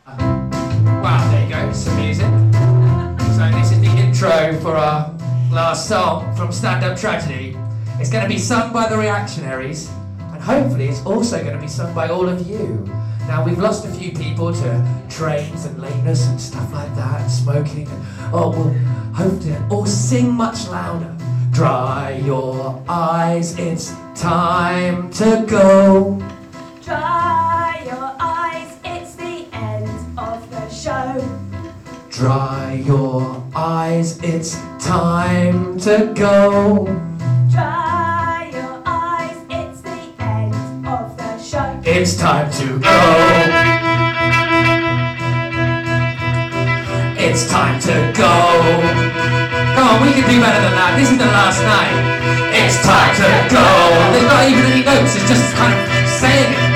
Wow, 1.02 1.28
there 1.32 1.42
you 1.42 1.50
go, 1.50 1.72
some 1.72 1.96
music. 1.96 2.30
So 3.34 3.50
this 3.50 3.72
is 3.72 3.80
the 3.80 3.90
intro 3.96 4.56
for 4.60 4.76
our 4.76 5.12
last 5.50 5.88
song 5.88 6.36
from 6.36 6.52
Stand 6.52 6.84
Up 6.84 6.96
Tragedy. 6.96 7.56
It's 7.98 8.10
going 8.10 8.22
to 8.22 8.28
be 8.28 8.38
sung 8.38 8.72
by 8.72 8.88
the 8.88 8.96
Reactionaries 8.96 9.90
hopefully 10.44 10.88
it's 10.88 11.04
also 11.06 11.42
going 11.42 11.54
to 11.54 11.60
be 11.60 11.68
sung 11.68 11.94
by 11.94 12.08
all 12.08 12.28
of 12.28 12.46
you. 12.46 12.84
Now 13.26 13.42
we've 13.42 13.58
lost 13.58 13.86
a 13.86 13.90
few 13.90 14.12
people 14.12 14.52
to 14.52 15.04
trains 15.08 15.64
and 15.64 15.80
lateness 15.80 16.26
and 16.26 16.38
stuff 16.38 16.70
like 16.72 16.94
that, 16.96 17.22
and 17.22 17.30
smoking. 17.30 17.88
And, 17.88 18.04
oh, 18.32 18.50
we'll 18.50 18.74
hope 19.14 19.40
to 19.42 19.66
all 19.68 19.86
sing 19.86 20.30
much 20.30 20.68
louder. 20.68 21.16
Dry 21.50 22.20
your 22.24 22.82
eyes, 22.86 23.58
it's 23.58 23.94
time 24.14 25.10
to 25.12 25.44
go. 25.48 26.20
Dry 26.82 27.82
your 27.86 28.14
eyes, 28.20 28.76
it's 28.84 29.14
the 29.14 29.48
end 29.52 29.88
of 30.18 30.50
the 30.50 30.68
show. 30.68 31.26
Dry 32.10 32.82
your 32.84 33.42
eyes, 33.54 34.22
it's 34.22 34.60
time 34.78 35.78
to 35.80 36.12
go. 36.14 37.13
It's 41.96 42.16
time 42.16 42.50
to 42.50 42.66
go. 42.80 42.90
It's 47.16 47.48
time 47.48 47.78
to 47.82 48.12
go. 48.18 48.34
Come 49.76 49.86
on, 49.86 50.02
we 50.02 50.10
can 50.12 50.26
do 50.28 50.40
better 50.42 50.60
than 50.60 50.74
that. 50.74 50.98
This 50.98 51.10
is 51.12 51.18
the 51.18 51.30
last 51.30 51.62
night. 51.62 51.94
It's 52.50 52.82
time 52.82 53.14
to 53.14 53.30
go. 53.46 53.62
There's 54.10 54.26
not 54.26 54.42
even 54.50 54.66
any 54.74 54.82
notes, 54.82 55.14
it's 55.14 55.28
just 55.30 55.54
kind 55.54 55.70
of 55.70 55.78
saying 56.18 56.50
it. 56.50 56.74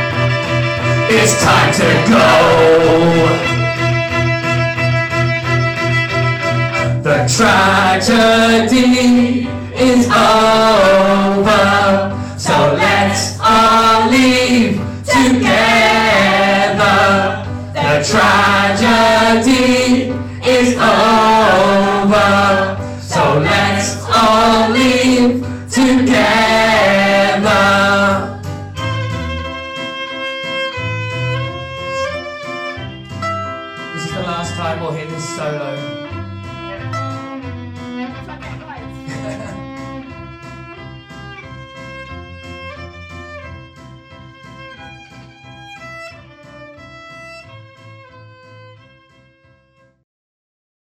It's 1.18 1.34
time 1.42 1.74
to 1.82 1.88
go. 2.14 2.22
The 7.02 7.26
tragedy 7.26 8.70
is 9.74 10.06
over. 10.06 11.58
So 12.38 12.54
let's 12.78 13.34
all 13.42 14.08
leave 14.10 14.77
together. 15.08 16.98
The 17.74 18.04
tragedy 18.10 19.84
is 20.46 20.68
over. 20.74 22.28
So 23.00 23.22
let's 23.40 23.88
all 24.14 24.70
leave 24.70 24.97